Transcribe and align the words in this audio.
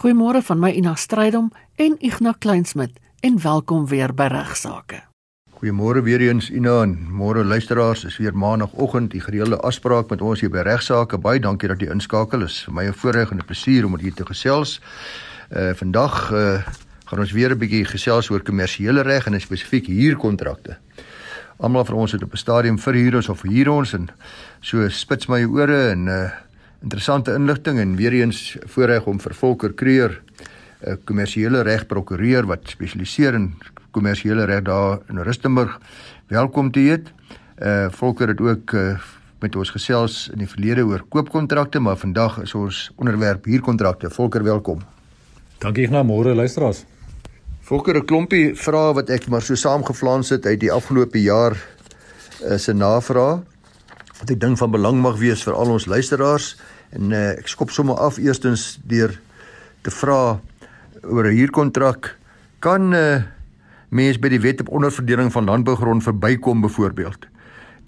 Goeiemôre 0.00 0.40
van 0.40 0.56
my 0.56 0.70
Ina 0.72 0.94
Strydom 0.96 1.50
en 1.76 1.96
Ignas 2.00 2.38
Kleinsmid 2.38 2.94
en 3.20 3.34
welkom 3.42 3.82
weer 3.86 4.14
by 4.16 4.30
Regsake. 4.32 5.02
Goeiemôre 5.58 6.00
weer 6.00 6.22
eens 6.24 6.48
Ina 6.48 6.78
en 6.86 6.94
môre 7.12 7.44
luisteraars. 7.44 8.06
Dis 8.06 8.16
weer 8.16 8.32
maandagooggend, 8.32 9.10
die 9.12 9.20
gereelde 9.20 9.58
afspraak 9.60 10.08
met 10.08 10.24
ons 10.24 10.40
hier 10.40 10.48
by 10.48 10.64
Regsake. 10.64 11.20
Baie 11.20 11.44
dankie 11.44 11.68
dat 11.68 11.84
jy 11.84 11.90
inskakel. 11.92 12.48
Is 12.48 12.62
vir 12.64 12.74
my 12.78 12.86
'n 12.88 12.96
voorreg 12.96 13.30
en 13.30 13.44
'n 13.44 13.44
plesier 13.44 13.84
om 13.84 13.98
hier 13.98 14.14
te 14.14 14.24
gesels. 14.24 14.80
Uh 15.52 15.74
vandag 15.74 16.32
uh 16.32 16.64
gaan 17.04 17.20
ons 17.20 17.32
weer 17.32 17.50
'n 17.50 17.58
bietjie 17.58 17.84
gesels 17.84 18.30
oor 18.30 18.40
kommersiële 18.40 19.02
reg 19.02 19.26
en 19.26 19.40
spesifiek 19.40 19.86
huurkontrakte. 19.86 20.78
Almal 21.58 21.84
van 21.84 21.94
ons 21.94 22.12
het 22.12 22.22
op 22.22 22.32
'n 22.32 22.36
stadium 22.36 22.78
vir 22.78 22.94
huur 22.94 23.14
ons 23.16 23.28
of 23.28 23.42
huur 23.42 23.68
ons 23.70 23.92
en 23.92 24.08
so 24.60 24.88
spits 24.88 25.26
my 25.26 25.44
ore 25.44 25.90
en 25.90 26.06
uh 26.06 26.30
interessante 26.80 27.34
inligting 27.34 27.78
en 27.78 27.96
weer 27.96 28.12
eens 28.12 28.56
voorreg 28.72 29.06
om 29.06 29.20
vir 29.20 29.34
Volker 29.34 29.72
Kreer 29.72 30.22
'n 30.80 30.98
kommersiële 31.04 31.62
reg 31.62 31.86
prokureur 31.86 32.46
wat 32.46 32.60
spesialiseer 32.64 33.34
in 33.34 33.54
kommersiële 33.90 34.44
reg 34.44 34.62
daar 34.62 34.98
in 35.08 35.18
Rustenburg. 35.18 35.78
Welkom 36.26 36.70
te 36.70 36.80
eet. 36.80 37.12
Uh 37.58 37.90
Volker 37.90 38.28
het 38.28 38.40
ook 38.40 38.72
uh, 38.72 38.98
met 39.40 39.56
ons 39.56 39.70
gesels 39.70 40.30
in 40.32 40.38
die 40.38 40.48
verlede 40.48 40.84
oor 40.84 41.04
koopkontrakte, 41.08 41.80
maar 41.80 41.96
vandag 41.96 42.42
is 42.42 42.54
ons 42.54 42.90
onderwerp 42.96 43.44
huurkontrakte. 43.44 44.10
Volker, 44.10 44.42
welkom. 44.42 44.80
Dankie 45.58 45.84
Ignas, 45.84 46.06
môre 46.06 46.34
luisteraars. 46.34 46.84
Volker 47.60 47.96
'n 47.96 48.04
klompie 48.04 48.54
vrae 48.54 48.94
wat 48.94 49.10
ek 49.10 49.28
maar 49.28 49.42
so 49.42 49.54
saamgevlaans 49.54 50.28
het 50.28 50.46
uit 50.46 50.60
die 50.60 50.72
afgelope 50.72 51.20
jaar 51.20 51.56
is 52.40 52.68
'n 52.68 52.76
navraag 52.76 53.40
wat 54.20 54.30
ek 54.30 54.40
dink 54.40 54.58
van 54.60 54.70
belang 54.70 55.00
mag 55.00 55.18
wees 55.20 55.42
vir 55.46 55.56
al 55.56 55.72
ons 55.72 55.88
luisteraars. 55.88 56.54
En 56.92 57.12
uh, 57.12 57.32
ek 57.40 57.48
skop 57.48 57.72
sommer 57.72 57.96
af 57.96 58.18
eerstens 58.20 58.78
deur 58.84 59.16
te 59.82 59.90
vra 59.90 60.40
oor 61.02 61.24
'n 61.24 61.36
huurkontrak 61.36 62.16
kan 62.60 62.92
uh, 62.92 63.14
eh, 63.14 63.22
mens 63.88 64.18
by 64.20 64.28
die 64.28 64.40
wet 64.40 64.60
op 64.60 64.68
onderverdeling 64.68 65.32
van 65.32 65.48
landbougrond 65.48 66.02
verbykom 66.04 66.60
byvoorbeeld 66.60 67.26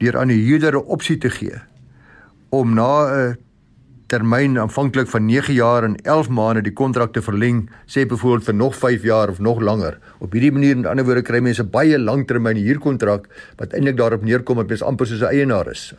deur 0.00 0.16
aan 0.18 0.32
die 0.32 0.40
huurder 0.40 0.74
'n 0.74 0.88
opsie 0.88 1.18
te 1.18 1.30
gee 1.30 1.60
om 2.48 2.74
na 2.74 3.12
'n 3.12 3.36
termyn 4.06 4.58
aanvanklik 4.58 5.08
van 5.08 5.26
9 5.26 5.54
jaar 5.54 5.84
en 5.84 5.96
11 5.96 6.28
maande 6.28 6.62
die 6.62 6.72
kontrak 6.72 7.12
te 7.12 7.22
verleng 7.22 7.68
sê 7.86 8.06
byvoorbeeld 8.06 8.44
vir 8.44 8.54
nog 8.54 8.76
5 8.76 9.02
jaar 9.02 9.28
of 9.28 9.38
nog 9.38 9.60
langer? 9.60 9.98
Op 10.18 10.32
hierdie 10.32 10.52
manier 10.52 10.76
met 10.76 10.86
ander 10.86 11.04
woorde 11.04 11.22
kry 11.22 11.40
mense 11.40 11.64
baie 11.64 11.98
langtermyn 11.98 12.56
huurkontrak 12.56 13.28
wat 13.56 13.72
eintlik 13.72 13.96
daarop 13.96 14.24
neerkom 14.24 14.56
dat 14.56 14.68
mens 14.68 14.82
amper 14.82 15.06
soos 15.06 15.20
'n 15.20 15.32
eienaar 15.32 15.70
is 15.70 15.94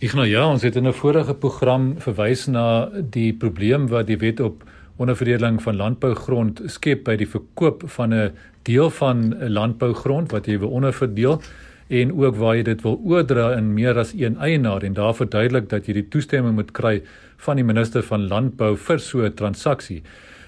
Ek 0.00 0.14
nou 0.16 0.24
ja, 0.24 0.46
ons 0.48 0.62
het 0.64 0.78
in 0.80 0.88
'n 0.88 0.96
vorige 0.96 1.34
program 1.34 1.94
verwys 2.00 2.46
na 2.48 2.88
die 2.88 3.32
probleem 3.32 3.86
wat 3.88 4.06
die 4.06 4.16
wet 4.16 4.40
op 4.40 4.64
onderverdeling 4.96 5.60
van 5.62 5.76
landbougrond 5.76 6.62
skep 6.66 7.04
by 7.04 7.16
die 7.16 7.28
verkoop 7.28 7.82
van 7.84 8.14
'n 8.14 8.32
deel 8.62 8.90
van 8.90 9.34
'n 9.34 9.52
landbougrond 9.52 10.32
wat 10.32 10.46
jy 10.46 10.58
wil 10.58 10.70
onderverdeel 10.70 11.42
en 11.88 12.12
ook 12.12 12.36
waar 12.36 12.56
jy 12.56 12.62
dit 12.62 12.82
wil 12.82 13.00
oordra 13.04 13.52
in 13.56 13.74
meer 13.74 13.98
as 13.98 14.14
een 14.16 14.38
eienaar 14.38 14.82
en 14.82 14.92
daar 14.92 15.14
verduidelik 15.14 15.68
dat 15.68 15.86
jy 15.86 15.92
die 15.92 16.08
toestemming 16.08 16.54
moet 16.54 16.72
kry 16.72 17.02
van 17.36 17.56
die 17.56 17.64
minister 17.64 18.02
van 18.02 18.28
landbou 18.28 18.76
vir 18.76 18.98
so 18.98 19.22
'n 19.22 19.34
transaksie. 19.34 20.02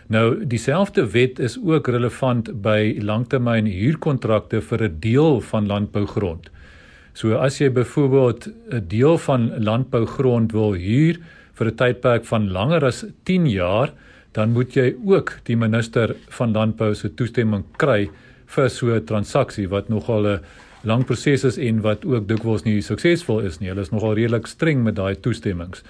Nou 0.08 0.46
dieselfde 0.46 1.10
wet 1.12 1.38
is 1.38 1.58
ook 1.62 1.88
relevant 1.88 2.62
by 2.62 2.96
langtermyn 3.00 3.66
huurkontrakte 3.66 4.62
vir 4.62 4.82
'n 4.82 4.96
deel 5.00 5.40
van 5.40 5.66
landbougrond. 5.66 6.50
So 7.14 7.36
as 7.36 7.58
jy 7.60 7.70
byvoorbeeld 7.70 8.48
'n 8.70 8.84
deel 8.88 9.18
van 9.18 9.52
landbougrond 9.64 10.52
wil 10.52 10.72
huur 10.74 11.18
vir 11.52 11.66
'n 11.66 11.76
tydperk 11.76 12.24
van 12.24 12.50
langer 12.50 12.84
as 12.84 13.04
10 13.24 13.46
jaar, 13.46 13.92
dan 14.32 14.52
moet 14.52 14.74
jy 14.74 14.94
ook 15.04 15.38
die 15.44 15.56
minister 15.56 16.16
van 16.28 16.52
landbou 16.52 16.94
se 16.94 17.14
toestemming 17.14 17.64
kry 17.76 18.10
vir 18.46 18.68
so 18.70 18.94
'n 18.94 19.04
transaksie 19.04 19.68
wat 19.68 19.88
nogal 19.88 20.26
'n 20.26 20.40
lang 20.82 21.04
proses 21.04 21.44
is 21.44 21.58
en 21.58 21.80
wat 21.80 22.04
ook 22.04 22.28
dikwels 22.28 22.64
nie 22.64 22.80
suksesvol 22.80 23.40
is 23.40 23.60
nie. 23.60 23.68
Hulle 23.68 23.80
is 23.80 23.90
nogal 23.90 24.14
redelik 24.14 24.46
streng 24.46 24.82
met 24.82 24.94
daai 24.94 25.14
toestemmings. 25.14 25.82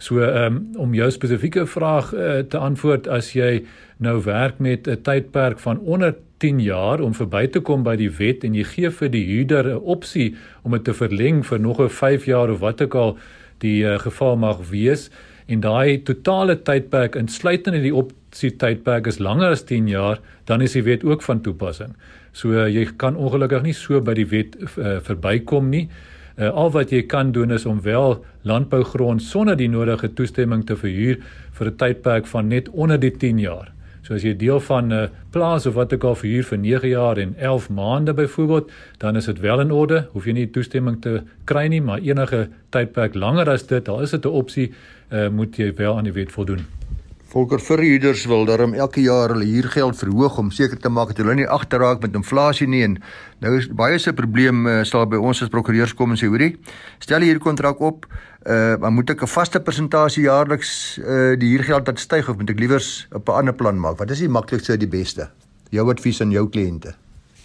So 0.00 0.24
um, 0.24 0.62
om 0.80 0.94
jou 0.96 1.10
spesifieke 1.12 1.66
vraag 1.68 2.14
uh, 2.14 2.38
te 2.48 2.58
antwoord 2.58 3.08
as 3.12 3.34
jy 3.36 3.66
nou 4.00 4.16
werk 4.24 4.58
met 4.58 4.88
'n 4.88 5.02
tydperk 5.04 5.58
van 5.60 5.78
onder 5.78 6.14
10 6.40 6.60
jaar 6.60 7.00
om 7.00 7.14
verby 7.14 7.46
te 7.46 7.60
kom 7.60 7.82
by 7.84 7.96
die 8.00 8.10
wet 8.10 8.44
en 8.44 8.54
jy 8.56 8.64
gee 8.64 8.90
vir 8.90 9.10
die 9.12 9.24
huurder 9.28 9.68
'n 9.68 9.82
opsie 9.84 10.36
om 10.62 10.72
dit 10.72 10.84
te 10.84 10.94
verleng 10.94 11.44
vir 11.44 11.60
nog 11.60 11.80
'n 11.80 11.88
5 11.88 12.24
jaar 12.24 12.50
of 12.50 12.60
wat 12.60 12.80
ook 12.82 12.94
al 12.94 13.18
die 13.58 13.84
uh, 13.84 13.98
geval 13.98 14.36
mag 14.36 14.70
wees 14.70 15.10
en 15.46 15.60
daai 15.60 16.02
totale 16.02 16.56
tydperk 16.56 17.16
insluitend 17.16 17.76
in 17.76 17.82
die 17.82 17.94
opsie 17.94 18.56
tydperk 18.56 19.06
is 19.06 19.18
langer 19.18 19.50
as 19.50 19.64
10 19.64 19.88
jaar 19.88 20.20
dan 20.44 20.62
is 20.62 20.72
die 20.72 20.82
wet 20.82 21.04
ook 21.04 21.22
van 21.22 21.40
toepassing. 21.40 21.92
So 22.32 22.48
uh, 22.48 22.68
jy 22.68 22.86
kan 22.96 23.16
ongelukkig 23.16 23.62
nie 23.62 23.74
so 23.74 24.00
by 24.00 24.14
die 24.14 24.26
wet 24.30 24.56
uh, 24.78 25.00
verbykom 25.02 25.68
nie. 25.68 25.88
Uh, 26.36 26.50
al 26.50 26.70
wat 26.70 26.90
jy 26.90 27.02
kan 27.02 27.32
doen 27.32 27.50
is 27.50 27.66
om 27.66 27.80
wel 27.82 28.24
landbougrond 28.42 29.22
sonder 29.22 29.56
die 29.56 29.68
nodige 29.68 30.12
toestemming 30.12 30.64
te 30.66 30.76
verhuur 30.76 31.18
vir 31.52 31.66
'n 31.66 31.76
tydperk 31.76 32.26
van 32.26 32.48
net 32.48 32.68
onder 32.68 33.00
die 33.00 33.16
10 33.16 33.38
jaar. 33.38 33.72
So 34.02 34.14
as 34.14 34.22
jy 34.22 34.36
deel 34.36 34.60
van 34.60 34.88
'n 34.88 34.92
uh, 34.92 35.08
plaas 35.30 35.66
of 35.66 35.74
wat 35.74 35.92
ek 35.92 36.04
al 36.04 36.14
verhuur 36.14 36.44
vir 36.44 36.58
9 36.58 36.88
jaar 36.88 37.18
en 37.18 37.34
11 37.36 37.68
maande 37.70 38.14
byvoorbeeld, 38.14 38.70
dan 38.98 39.16
is 39.16 39.24
dit 39.24 39.40
wel 39.40 39.60
in 39.60 39.70
orde. 39.70 40.08
Hoef 40.12 40.24
jy 40.24 40.32
nie 40.32 40.50
toestemming 40.50 41.00
te 41.02 41.22
kry 41.44 41.66
nie, 41.66 41.82
maar 41.82 41.98
enige 41.98 42.48
tydperk 42.70 43.14
langer 43.14 43.48
as 43.48 43.66
dit, 43.66 43.84
dan 43.84 44.02
is 44.02 44.10
dit 44.10 44.24
'n 44.24 44.28
opsie, 44.28 44.72
uh, 45.12 45.28
moet 45.28 45.56
jy 45.56 45.74
wel 45.74 45.96
aan 45.96 46.04
die 46.04 46.12
wet 46.12 46.32
voldoen. 46.32 46.79
Volker 47.30 47.60
verhuurders 47.62 48.24
wil 48.26 48.40
daarom 48.44 48.72
elke 48.74 49.04
jaar 49.04 49.30
hulle 49.30 49.46
huurgeld 49.46 49.94
verhoog 50.00 50.38
om 50.42 50.48
seker 50.50 50.78
te 50.82 50.90
maak 50.90 51.12
dat 51.12 51.20
hulle 51.22 51.36
nie 51.38 51.46
agterraak 51.46 52.00
met 52.02 52.16
inflasie 52.18 52.66
nie 52.66 52.80
en 52.82 52.96
nou 53.44 53.52
is 53.54 53.68
baie 53.70 54.00
se 54.02 54.10
probleem 54.18 54.66
uh, 54.66 54.80
sal 54.82 55.06
by 55.06 55.20
ons 55.28 55.42
as 55.44 55.52
prokureurs 55.52 55.94
kom 55.94 56.10
en 56.10 56.18
sê 56.18 56.26
hoorie 56.26 56.56
stel 56.98 57.22
hier 57.22 57.38
kontrak 57.38 57.78
op 57.86 58.08
uh 58.10 58.74
maar 58.82 58.90
moet 58.96 59.14
ek 59.14 59.22
'n 59.22 59.30
vaste 59.30 59.62
persentasie 59.62 60.24
jaarliks 60.24 60.98
uh 60.98 61.38
die 61.38 61.52
huurgeld 61.54 61.86
laat 61.86 62.02
styg 62.02 62.28
of 62.28 62.36
moet 62.36 62.50
ek 62.50 62.58
liewers 62.58 63.06
op 63.14 63.28
'n 63.28 63.38
ander 63.44 63.54
plan 63.54 63.78
maak? 63.78 63.98
Wat 64.02 64.10
is 64.10 64.26
die 64.26 64.28
maklikste 64.28 64.76
die 64.76 64.90
beste? 64.90 65.30
Jou 65.70 65.86
advies 65.90 66.20
aan 66.20 66.32
jou 66.32 66.48
kliënte. 66.48 66.94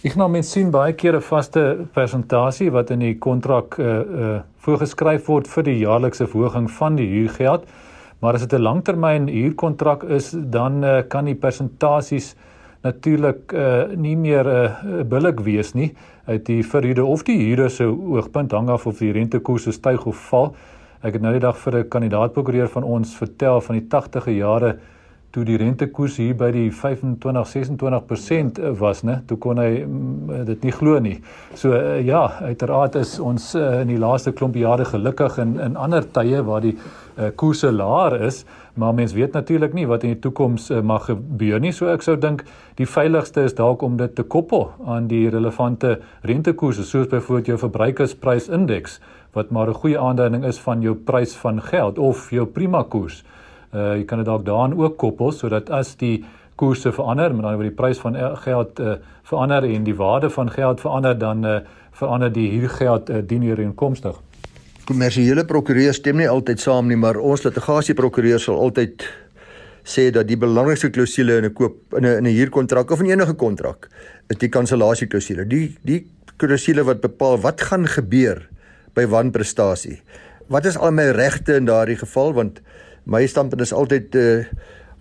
Ek 0.02 0.16
nou 0.16 0.28
mens 0.28 0.50
sien 0.50 0.70
baie 0.70 0.94
keer 0.94 1.14
'n 1.14 1.22
vaste 1.22 1.86
persentasie 1.94 2.70
wat 2.70 2.90
in 2.90 2.98
die 2.98 3.18
kontrak 3.18 3.78
uh 3.78 3.86
uh 3.86 4.40
voorgeskryf 4.58 5.26
word 5.26 5.46
vir 5.46 5.62
die 5.62 5.78
jaarlikse 5.78 6.26
verhoging 6.26 6.70
van 6.70 6.96
die 6.96 7.06
huurgeld 7.06 7.68
Maar 8.20 8.34
as 8.34 8.46
dit 8.46 8.52
'n 8.58 8.62
langtermyn 8.62 9.28
huurkontrak 9.28 10.02
is, 10.02 10.34
dan 10.36 10.84
uh, 10.84 11.02
kan 11.08 11.24
die 11.24 11.34
persentasies 11.34 12.34
natuurlik 12.82 13.52
uh, 13.52 13.84
nie 13.96 14.16
meer 14.16 14.46
uh, 14.46 15.02
billik 15.02 15.40
wees 15.40 15.74
nie 15.74 15.94
uit 16.26 16.46
die 16.46 16.62
verhuurder 16.62 17.04
of 17.04 17.22
die 17.22 17.38
huurder 17.38 17.70
se 17.70 17.84
oogpunt 17.84 18.52
hang 18.52 18.68
af 18.68 18.86
of 18.86 18.98
die 18.98 19.12
rentekoerse 19.12 19.72
styg 19.72 20.06
of 20.06 20.16
val. 20.30 20.54
Ek 21.02 21.12
het 21.18 21.22
nou 21.22 21.32
die 21.32 21.42
dag 21.44 21.58
vir 21.58 21.78
'n 21.78 21.88
kandidaatprokureur 21.88 22.68
van 22.68 22.82
ons 22.82 23.16
vertel 23.16 23.60
van 23.60 23.78
die 23.78 23.86
80e 23.88 24.30
jare 24.30 24.78
toe 25.36 25.44
die 25.44 25.58
rentekoers 25.60 26.16
hier 26.16 26.36
by 26.38 26.48
die 26.54 26.68
25 26.72 27.50
26% 27.52 28.60
was, 28.80 29.02
né? 29.04 29.18
Toe 29.28 29.36
kon 29.40 29.60
hy 29.60 29.82
mm, 29.84 30.44
dit 30.48 30.64
nie 30.64 30.72
glo 30.72 30.96
nie. 31.02 31.16
So 31.58 31.74
uh, 31.76 31.98
ja, 32.04 32.22
uiteraard 32.48 32.96
is 33.02 33.18
ons 33.20 33.50
uh, 33.58 33.82
in 33.82 33.92
die 33.92 34.00
laaste 34.00 34.32
klomp 34.36 34.56
jare 34.56 34.86
gelukkig 34.88 35.36
in 35.44 35.58
in 35.66 35.76
ander 35.76 36.06
tye 36.16 36.40
waar 36.46 36.64
die 36.64 36.72
uh, 36.78 37.28
koerse 37.36 37.68
laer 37.72 38.16
is, 38.30 38.44
maar 38.80 38.96
mens 38.96 39.12
weet 39.16 39.36
natuurlik 39.36 39.76
nie 39.76 39.86
wat 39.90 40.08
in 40.08 40.14
die 40.14 40.22
toekoms 40.24 40.70
uh, 40.72 40.80
mag 40.80 41.10
gebeur 41.10 41.60
nie. 41.60 41.74
So 41.76 41.92
ek 41.92 42.06
sou 42.06 42.16
dink 42.16 42.46
die 42.80 42.88
veiligigste 42.88 43.44
is 43.50 43.56
dalk 43.60 43.84
om 43.84 44.00
dit 44.00 44.16
te 44.16 44.24
koppel 44.24 44.70
aan 44.88 45.10
die 45.12 45.26
relevante 45.32 45.98
rentekoerse, 46.24 46.84
soos 46.88 47.12
byvoorbeeld 47.12 47.52
jou 47.52 47.60
verbruikersprysindeks 47.66 49.00
wat 49.36 49.52
maar 49.52 49.68
'n 49.68 49.82
goeie 49.84 50.00
aanduiding 50.00 50.48
is 50.48 50.58
van 50.64 50.80
jou 50.80 50.94
prys 50.96 51.36
van 51.36 51.60
geld 51.60 51.98
of 51.98 52.30
jou 52.32 52.46
prima 52.46 52.86
koers. 52.88 53.20
Uh 53.20 53.35
jy 53.76 54.04
kan 54.04 54.18
dit 54.18 54.26
dalk 54.26 54.44
daaraan 54.46 54.76
ook 54.78 54.96
koppel 54.96 55.32
sodat 55.32 55.70
as 55.70 55.94
die 55.96 56.24
koerse 56.56 56.92
verander, 56.92 57.34
met 57.34 57.44
ander 57.44 57.58
woorde 57.60 57.70
die 57.70 57.76
prys 57.76 57.98
van 57.98 58.16
geld 58.44 58.80
uh 58.80 58.96
verander 59.26 59.64
en 59.66 59.84
die 59.84 59.94
waarde 59.98 60.30
van 60.30 60.50
geld 60.50 60.80
verander, 60.80 61.18
dan 61.18 61.44
uh 61.44 61.58
verander 61.92 62.32
die 62.32 62.50
huurgeld 62.52 63.10
uh, 63.10 63.22
dienoor 63.26 63.58
inkomstig. 63.58 64.16
Kommersiële 64.86 65.44
prokureurs 65.44 65.96
stem 65.96 66.20
nie 66.20 66.28
altyd 66.30 66.60
saam 66.60 66.86
nie, 66.86 66.98
maar 67.00 67.16
ons 67.18 67.42
litigasieprokureurs 67.42 68.44
sal 68.46 68.60
altyd 68.60 69.06
sê 69.86 70.10
dat 70.14 70.28
die 70.28 70.38
belangrikste 70.38 70.90
klousule 70.90 71.38
in 71.40 71.46
'n 71.46 71.54
koop 71.54 71.96
in 71.96 72.04
'n 72.04 72.18
in 72.18 72.26
'n 72.26 72.36
huurkontrak 72.36 72.90
of 72.90 73.00
in 73.00 73.10
enige 73.10 73.34
kontrak 73.34 73.88
is 74.28 74.38
die 74.38 74.48
kansellasieklausule. 74.48 75.46
Die 75.46 75.76
die 75.82 76.06
klousule 76.36 76.84
wat 76.84 77.00
bepaal 77.00 77.38
wat 77.40 77.60
gaan 77.60 77.86
gebeur 77.86 78.48
by 78.94 79.06
wanprestasie. 79.06 80.00
Wat 80.48 80.64
is 80.64 80.76
al 80.76 80.92
my 80.92 81.10
regte 81.10 81.54
in 81.54 81.64
daardie 81.64 81.96
geval 81.96 82.32
want 82.32 82.60
my 83.06 83.26
standpunt 83.26 83.62
is 83.62 83.72
altyd 83.72 84.14
uh, 84.18 84.44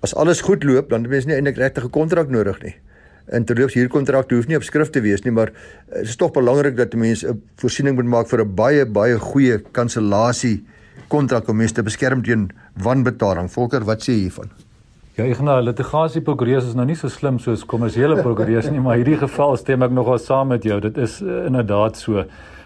as 0.06 0.14
alles 0.16 0.42
goed 0.46 0.64
loop 0.64 0.90
dan 0.90 1.06
het 1.06 1.12
mens 1.12 1.26
nie 1.26 1.36
eintlik 1.36 1.58
regtig 1.58 1.86
'n 1.86 1.90
kontrak 1.90 2.30
nodig 2.30 2.62
nie. 2.64 2.76
En 3.26 3.46
terloops 3.46 3.74
hier 3.74 3.90
kontrak 3.90 4.30
hoef 4.30 4.48
nie 4.48 4.58
op 4.58 4.64
skrift 4.64 4.94
te 4.94 5.02
wees 5.02 5.24
nie, 5.26 5.34
maar 5.34 5.50
dit 5.50 5.98
uh, 5.98 6.02
is 6.02 6.16
tog 6.16 6.32
belangrik 6.32 6.78
dat 6.78 6.94
mense 6.94 7.28
'n 7.28 7.42
voorsiening 7.58 7.96
moet 7.96 8.06
maak 8.06 8.28
vir 8.28 8.46
'n 8.46 8.56
baie 8.56 8.86
baie 8.86 9.18
goeie 9.20 9.58
kansellasie 9.72 10.64
kontrak 11.08 11.50
om 11.50 11.58
mense 11.58 11.74
te 11.74 11.84
beskerm 11.84 12.22
teen 12.22 12.52
wanbetaling. 12.74 13.50
Volker, 13.52 13.84
wat 13.84 14.02
sê 14.02 14.14
jy 14.14 14.30
hiervan? 14.30 14.50
Ja, 15.16 15.24
ek 15.24 15.40
nou 15.40 15.62
litigasie 15.64 16.22
prokureurs 16.22 16.66
is 16.68 16.74
nou 16.76 16.86
nie 16.86 16.96
so 16.96 17.08
slim 17.08 17.38
soos 17.40 17.64
kommersiële 17.64 18.22
prokureurs 18.22 18.70
nie, 18.70 18.82
maar 18.84 18.98
hierdie 18.98 19.18
geval 19.18 19.56
stem 19.58 19.82
ek 19.82 19.92
nogal 19.92 20.18
saam 20.20 20.48
met 20.48 20.64
jou. 20.64 20.80
Dit 20.84 20.98
is 20.98 21.22
uh, 21.22 21.46
inderdaad 21.46 21.96
so. 21.98 22.26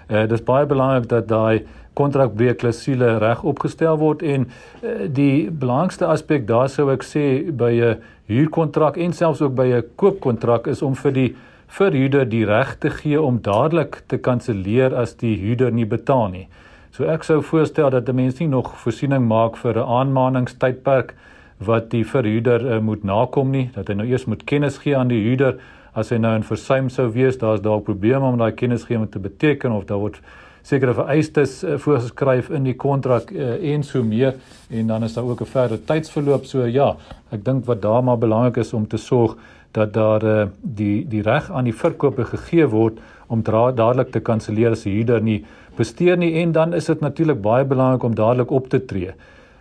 Uh, 0.09 0.23
dit 0.25 0.31
is 0.31 0.41
baie 0.41 0.65
belangrik 0.65 1.05
dat 1.09 1.27
daai 1.29 1.61
kontrakbreekklausule 1.99 3.17
reg 3.23 3.43
opgestel 3.43 3.99
word 4.01 4.23
en 4.23 4.47
uh, 4.47 5.07
die 5.19 5.49
belangrikste 5.51 6.07
aspek 6.07 6.47
daar 6.47 6.71
sou 6.71 6.89
ek 6.93 7.03
sê 7.03 7.25
by 7.51 7.73
'n 7.75 8.01
huurkontrak 8.29 8.97
en 8.97 9.13
selfs 9.13 9.41
ook 9.41 9.55
by 9.55 9.67
'n 9.67 9.83
koopkontrak 9.95 10.67
is 10.67 10.81
om 10.81 10.95
vir 10.95 11.11
die 11.11 11.29
verhuurder 11.69 12.25
die 12.29 12.45
reg 12.45 12.75
te 12.81 12.89
gee 12.89 13.21
om 13.21 13.39
dadelik 13.41 14.01
te 14.07 14.17
kanselleer 14.17 14.95
as 14.95 15.13
die 15.21 15.35
huurder 15.37 15.71
nie 15.71 15.85
betaal 15.85 16.29
nie. 16.29 16.47
So 16.91 17.05
ek 17.05 17.23
sou 17.23 17.41
voorstel 17.41 17.89
dat 17.89 18.09
'n 18.09 18.15
mens 18.15 18.39
nie 18.39 18.47
nog 18.47 18.73
voorsiening 18.83 19.27
maak 19.27 19.57
vir 19.57 19.77
'n 19.77 19.89
aanmaningstydperk 19.99 21.13
wat 21.59 21.89
die 21.89 22.03
verhuurder 22.03 22.65
uh, 22.65 22.79
moet 22.79 23.03
nakom 23.03 23.51
nie, 23.51 23.69
dat 23.75 23.87
hy 23.87 23.93
nou 23.93 24.07
eers 24.07 24.25
moet 24.25 24.43
kennis 24.43 24.77
gee 24.77 24.97
aan 24.97 25.07
die 25.07 25.23
huurder 25.23 25.59
as 25.93 26.09
hy 26.09 26.17
nou 26.17 26.35
in 26.35 26.43
versuim 26.43 26.89
sou 26.89 27.09
wees, 27.11 27.37
daar's 27.37 27.61
dalk 27.61 27.83
probleme 27.83 28.25
om 28.25 28.37
daai 28.37 28.51
kennisgewing 28.51 29.09
te 29.11 29.19
beteken 29.19 29.71
of 29.71 29.85
daar 29.85 29.99
word 29.99 30.19
sekere 30.61 30.93
vereistes 30.93 31.63
uh, 31.63 31.77
voorgeskryf 31.77 32.49
in 32.49 32.63
die 32.63 32.75
kontrak 32.75 33.31
uh, 33.31 33.73
en 33.73 33.83
so 33.83 34.03
meer 34.03 34.35
en 34.69 34.87
dan 34.87 35.03
is 35.03 35.13
daar 35.13 35.23
ook 35.23 35.41
'n 35.41 35.45
verdere 35.45 35.83
tydsverloop. 35.83 36.45
So 36.45 36.65
ja, 36.65 36.95
ek 37.31 37.45
dink 37.45 37.65
wat 37.65 37.81
daar 37.81 38.03
maar 38.03 38.17
belangrik 38.17 38.57
is 38.57 38.73
om 38.73 38.87
te 38.87 38.97
sorg 38.97 39.37
dat 39.71 39.93
daar 39.93 40.23
uh, 40.23 40.47
die 40.61 41.07
die 41.07 41.21
reg 41.21 41.51
aan 41.51 41.63
die 41.63 41.75
verkoper 41.75 42.25
gegee 42.25 42.67
word 42.67 42.97
om 43.27 43.43
dadelik 43.43 44.11
te 44.11 44.19
kanselleer 44.19 44.71
as 44.71 44.83
die 44.83 44.93
huurder 44.93 45.21
nie 45.21 45.45
besteer 45.77 46.17
nie 46.17 46.33
en 46.41 46.51
dan 46.51 46.73
is 46.73 46.85
dit 46.85 46.99
natuurlik 46.99 47.41
baie 47.41 47.65
belangrik 47.65 48.03
om 48.03 48.15
dadelik 48.15 48.51
op 48.51 48.69
te 48.69 48.85
tree. 48.85 49.13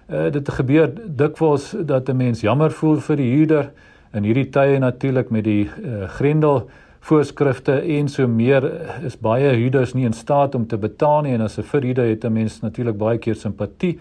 Uh, 0.08 0.30
dit 0.32 0.48
gebeur 0.48 0.90
dikwels 1.06 1.74
dat 1.84 2.08
'n 2.08 2.16
mens 2.16 2.40
jammer 2.40 2.70
voel 2.70 2.96
vir 2.96 3.16
die 3.16 3.30
huurder 3.36 3.70
in 4.14 4.24
hierdie 4.24 4.48
tye 4.50 4.78
natuurlik 4.78 5.30
met 5.30 5.44
die 5.44 5.64
uh, 5.64 6.08
grendel 6.08 6.68
voorskrifte 7.00 7.72
en 7.80 8.08
so 8.08 8.26
meer 8.28 8.64
is 9.06 9.16
baie 9.16 9.54
huurders 9.54 9.94
nie 9.94 10.04
in 10.04 10.12
staat 10.12 10.54
om 10.54 10.66
te 10.66 10.76
betaal 10.76 11.22
nie 11.22 11.34
en 11.34 11.40
as 11.40 11.58
'n 11.58 11.62
verhuurder 11.62 12.08
het 12.08 12.24
'n 12.24 12.32
mens 12.32 12.60
natuurlik 12.60 12.98
baie 12.98 13.18
keer 13.18 13.34
simpatie 13.34 13.98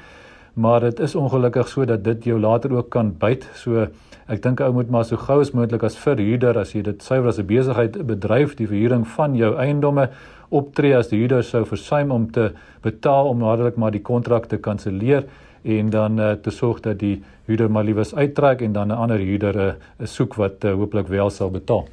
maar 0.53 0.79
dit 0.79 0.99
is 0.99 1.15
ongelukkig 1.15 1.67
so 1.67 1.85
dat 1.85 2.03
dit 2.03 2.23
jou 2.23 2.39
later 2.39 2.73
ook 2.73 2.89
kan 2.89 3.15
byt 3.19 3.47
so 3.53 3.87
ek 4.27 4.41
dink 4.41 4.59
ou 4.59 4.73
moet 4.73 4.89
maar 4.89 5.05
so 5.05 5.17
gou 5.17 5.39
as 5.39 5.51
moontlik 5.51 5.83
as 5.83 5.97
verhuurder 5.97 6.57
as 6.57 6.73
jy 6.73 6.81
dit 6.81 7.03
suiwer 7.03 7.27
as 7.27 7.39
'n 7.39 7.45
besigheid 7.45 8.07
bedryf 8.07 8.55
die 8.55 8.67
verhuuring 8.67 9.07
van 9.07 9.35
jou 9.35 9.55
eiendomme 9.55 10.09
optree 10.49 10.95
as 10.95 11.07
die 11.07 11.19
huurder 11.19 11.43
sou 11.43 11.65
versuim 11.65 12.11
om 12.11 12.31
te 12.31 12.51
betaal 12.81 13.27
om 13.27 13.39
dadelik 13.39 13.77
maar 13.77 13.91
die 13.91 14.01
kontrak 14.01 14.45
te 14.45 14.57
kanselleer 14.57 15.23
en 15.63 15.89
dan 15.89 16.19
uh, 16.19 16.31
te 16.31 16.51
sorg 16.51 16.79
dat 16.79 16.99
die 16.99 17.23
huurder 17.45 17.71
maar 17.71 17.83
liewes 17.83 18.15
uittrek 18.15 18.61
en 18.61 18.73
dan 18.73 18.87
'n 18.87 18.97
ander 18.97 19.19
huurder 19.19 19.55
'n 19.55 19.75
uh, 20.01 20.07
soek 20.07 20.35
wat 20.35 20.63
uh, 20.63 20.73
hopelik 20.73 21.07
wel 21.07 21.29
sal 21.29 21.51
betaal. 21.51 21.87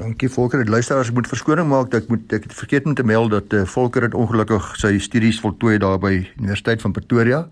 Dankie 0.00 0.30
Volker. 0.32 0.62
Die 0.64 0.70
luisteraars 0.70 1.10
moet 1.12 1.28
verskoning 1.28 1.66
maak 1.68 1.90
dat 1.92 2.06
ek 2.06 2.08
moet 2.08 2.32
ek 2.32 2.46
het 2.46 2.54
vergeet 2.56 2.86
om 2.88 2.94
te 2.96 3.04
meld 3.04 3.34
dat 3.34 3.52
uh, 3.52 3.66
Volker 3.68 4.06
het 4.06 4.14
ongelukkig 4.16 4.70
sy 4.80 4.94
studies 4.96 5.40
voltooi 5.44 5.74
daar 5.82 5.98
by 6.00 6.14
Universiteit 6.40 6.80
van 6.80 6.94
Pretoria 6.96 7.42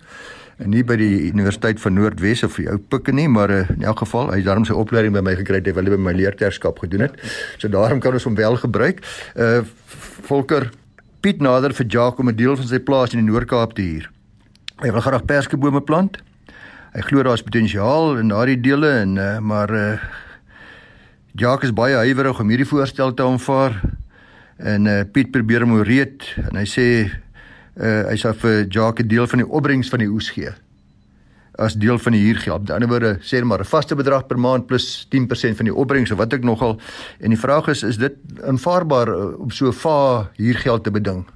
en 0.57 0.71
nie 0.73 0.81
by 0.83 0.97
die 0.97 1.29
Universiteit 1.29 1.77
van 1.83 1.93
Noordwes 1.99 2.41
of 2.47 2.57
die 2.57 2.65
ou 2.73 2.79
Pikke 2.81 3.13
nie, 3.13 3.27
maar 3.29 3.53
uh, 3.53 3.59
in 3.77 3.85
elk 3.85 4.01
geval 4.01 4.33
hy 4.33 4.39
het 4.41 4.49
daarom 4.49 4.65
sy 4.65 4.73
opleiding 4.81 5.13
by 5.15 5.21
my 5.27 5.35
gekry 5.37 5.61
terwyl 5.67 5.91
hy 5.91 5.93
by 5.93 5.99
my 6.07 6.15
leerterskap 6.17 6.81
gedoen 6.81 7.05
het. 7.05 7.19
So 7.61 7.69
daarom 7.69 8.01
kan 8.01 8.17
ons 8.17 8.25
hom 8.27 8.39
wel 8.39 8.57
gebruik. 8.65 9.05
Uh 9.37 9.61
Volker 10.29 10.71
Piet 11.21 11.43
nader 11.45 11.75
vir 11.77 11.87
Jacques 11.87 12.23
om 12.23 12.31
'n 12.33 12.37
deel 12.39 12.57
van 12.57 12.67
sy 12.71 12.81
plaas 12.81 13.13
in 13.13 13.21
die 13.21 13.29
Noord-Kaap 13.29 13.75
te 13.77 13.83
huur. 13.83 14.09
Hy 14.81 14.93
wil 14.95 15.05
graag 15.05 15.29
perskebome 15.29 15.85
plant. 15.85 16.17
Hy 16.97 17.05
glo 17.05 17.23
daar 17.23 17.37
is 17.37 17.45
potensiaal 17.45 18.17
in 18.17 18.33
daardie 18.33 18.61
dele 18.61 18.91
en 19.05 19.17
uh, 19.17 19.39
maar 19.39 19.71
uh, 19.71 20.01
Jacques 21.39 21.69
is 21.69 21.75
baie 21.75 21.95
huiwerig 21.95 22.41
om 22.43 22.49
hierdie 22.51 22.67
voorstel 22.67 23.13
te 23.15 23.23
aanvaar. 23.23 23.77
En 24.59 24.89
uh, 24.91 25.03
Piet 25.07 25.29
probeer 25.31 25.63
hom 25.63 25.77
reed 25.87 26.25
en 26.49 26.57
hy 26.59 26.65
sê 26.67 26.87
uh, 27.07 28.09
hy 28.09 28.17
sal 28.19 28.35
vir 28.41 28.65
Jacques 28.67 29.05
'n 29.07 29.11
deel 29.13 29.29
van 29.31 29.45
die 29.45 29.47
opbrengs 29.47 29.91
van 29.93 30.03
die 30.03 30.11
oes 30.11 30.33
gee 30.35 30.51
as 31.59 31.75
deel 31.75 31.99
van 31.99 32.15
die 32.15 32.23
huurgeld. 32.23 32.59
Aan 32.59 32.67
die 32.67 32.75
ander 32.75 32.91
woorde 32.91 33.13
sê 33.23 33.43
maar 33.43 33.63
'n 33.63 33.71
vaste 33.71 33.95
bedrag 33.95 34.27
per 34.27 34.39
maand 34.39 34.67
plus 34.67 35.07
10% 35.11 35.57
van 35.57 35.67
die 35.67 35.75
opbrengs 35.75 36.11
of 36.11 36.19
wat 36.19 36.33
ek 36.33 36.43
nogal 36.43 36.79
en 37.21 37.31
die 37.31 37.39
vraag 37.39 37.69
is 37.69 37.83
is 37.83 37.99
dit 37.99 38.15
aanvaarbaar 38.43 39.39
om 39.39 39.51
so 39.51 39.73
va 39.73 40.31
huurgeld 40.37 40.85
te 40.85 40.91
beding? 40.91 41.27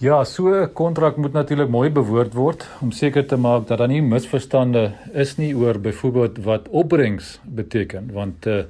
Ja, 0.00 0.24
so 0.24 0.48
'n 0.48 0.72
kontrak 0.72 1.16
moet 1.16 1.32
natuurlik 1.32 1.68
mooi 1.68 1.90
bewoord 1.90 2.34
word 2.34 2.68
om 2.80 2.92
seker 2.92 3.26
te 3.26 3.36
maak 3.36 3.68
dat 3.68 3.78
daar 3.78 3.88
nie 3.88 4.02
misverstande 4.02 4.92
is 5.12 5.36
nie 5.36 5.54
oor 5.56 5.80
byvoorbeeld 5.80 6.44
wat 6.44 6.68
opbrengs 6.68 7.40
beteken, 7.44 8.12
want 8.12 8.46
uh, 8.46 8.64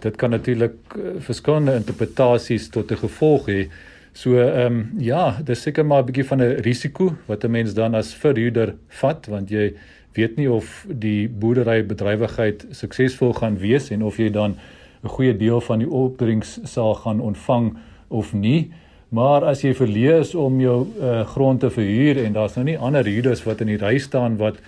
dit 0.00 0.16
kan 0.16 0.30
natuurlik 0.30 0.74
uh, 0.96 1.02
verskillende 1.18 1.74
interpretasies 1.74 2.68
tot 2.68 2.90
'n 2.90 2.96
gevolg 2.96 3.48
hê. 3.48 3.68
So 4.12 4.34
ehm 4.34 4.66
um, 4.66 4.90
ja, 4.98 5.38
dis 5.44 5.62
seker 5.62 5.86
maar 5.86 6.02
'n 6.02 6.06
bietjie 6.06 6.24
van 6.24 6.42
'n 6.42 6.60
risiko 6.62 7.14
wat 7.26 7.44
'n 7.44 7.50
mens 7.50 7.74
dan 7.74 7.94
as 7.94 8.14
verhuurder 8.14 8.74
vat 8.88 9.26
want 9.26 9.50
jy 9.50 9.72
weet 10.12 10.36
nie 10.36 10.50
of 10.50 10.86
die 10.88 11.28
boerderybedrywigheid 11.28 12.66
suksesvol 12.70 13.32
gaan 13.32 13.58
wees 13.58 13.90
en 13.90 14.02
of 14.02 14.16
jy 14.16 14.30
dan 14.30 14.56
'n 15.04 15.08
goeie 15.08 15.36
deel 15.36 15.60
van 15.60 15.78
die 15.78 15.88
opbrengs 15.88 16.58
sal 16.64 16.94
gaan 16.94 17.20
ontvang 17.20 17.76
of 18.08 18.32
nie. 18.32 18.72
Maar 19.08 19.44
as 19.44 19.62
jy 19.62 19.74
verleë 19.74 20.20
is 20.20 20.34
om 20.34 20.60
jou 20.60 20.86
uh, 21.00 21.26
grond 21.26 21.60
te 21.60 21.70
verhuur 21.70 22.24
en 22.24 22.32
daar's 22.32 22.54
nou 22.54 22.64
nie 22.64 22.78
ander 22.78 23.04
huurders 23.04 23.42
wat 23.42 23.60
in 23.60 23.66
die 23.66 23.80
ry 23.80 23.98
staan 23.98 24.36
wat 24.36 24.60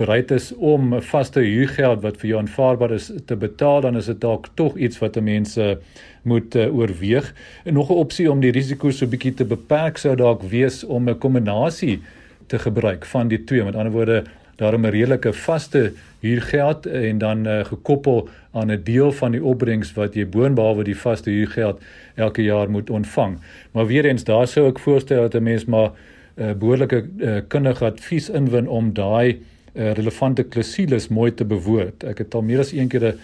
bereid 0.00 0.30
is 0.30 0.52
om 0.56 0.94
'n 0.94 1.02
vaste 1.02 1.40
huurgeld 1.40 2.02
wat 2.02 2.16
vir 2.20 2.28
jou 2.28 2.38
aanvaarbaar 2.40 2.92
is 2.92 3.12
te 3.26 3.36
betaal, 3.36 3.80
dan 3.80 3.96
is 3.96 4.06
dit 4.06 4.20
dalk 4.20 4.48
tog 4.54 4.76
iets 4.76 4.98
wat 4.98 5.20
mense 5.20 5.78
moet 6.22 6.54
uh, 6.54 6.76
oorweeg. 6.76 7.34
En 7.64 7.74
nog 7.74 7.90
'n 7.90 8.00
opsie 8.04 8.30
om 8.30 8.40
die 8.40 8.52
risiko 8.52 8.90
so 8.90 9.06
bietjie 9.06 9.34
te 9.34 9.44
beperk 9.44 9.98
sou 9.98 10.16
dalk 10.16 10.42
wees 10.42 10.84
om 10.84 11.08
'n 11.08 11.18
kombinasie 11.18 12.00
te 12.46 12.58
gebruik 12.58 13.04
van 13.04 13.28
die 13.28 13.44
twee. 13.44 13.64
Met 13.64 13.74
ander 13.74 13.92
woorde, 13.92 14.24
daarom 14.56 14.86
'n 14.86 14.90
redelike 14.90 15.32
vaste 15.32 15.92
huurgeld 16.20 16.86
en 16.86 17.18
dan 17.18 17.46
uh, 17.46 17.64
gekoppel 17.64 18.28
aan 18.52 18.70
'n 18.70 18.80
deel 18.84 19.12
van 19.12 19.30
die 19.30 19.44
opbrengs 19.44 19.92
wat 19.92 20.14
jy 20.14 20.26
boonbehalwe 20.26 20.84
die 20.84 20.96
vaste 20.96 21.30
huurgeld 21.30 21.80
elke 22.14 22.42
jaar 22.42 22.70
moet 22.70 22.90
ontvang. 22.90 23.38
Maar 23.72 23.86
weer 23.86 24.04
eens 24.04 24.24
daar 24.24 24.46
sou 24.46 24.68
ek 24.68 24.78
voorstel 24.78 25.20
dat 25.20 25.34
'n 25.34 25.42
mens 25.42 25.64
maar 25.64 25.90
'n 26.36 26.42
uh, 26.42 26.52
behoorlike 26.52 27.08
uh, 27.18 27.40
kundige 27.48 27.84
advies 27.84 28.28
inwin 28.28 28.68
om 28.68 28.92
daai 28.92 29.40
uh, 29.80 29.92
relevante 29.96 30.44
klausules 30.44 31.08
mooi 31.08 31.30
te 31.34 31.44
bewoord. 31.44 32.04
Ek 32.04 32.18
het 32.18 32.34
al 32.34 32.42
meer 32.42 32.60
as 32.60 32.72
een 32.72 32.88
keer 32.88 33.14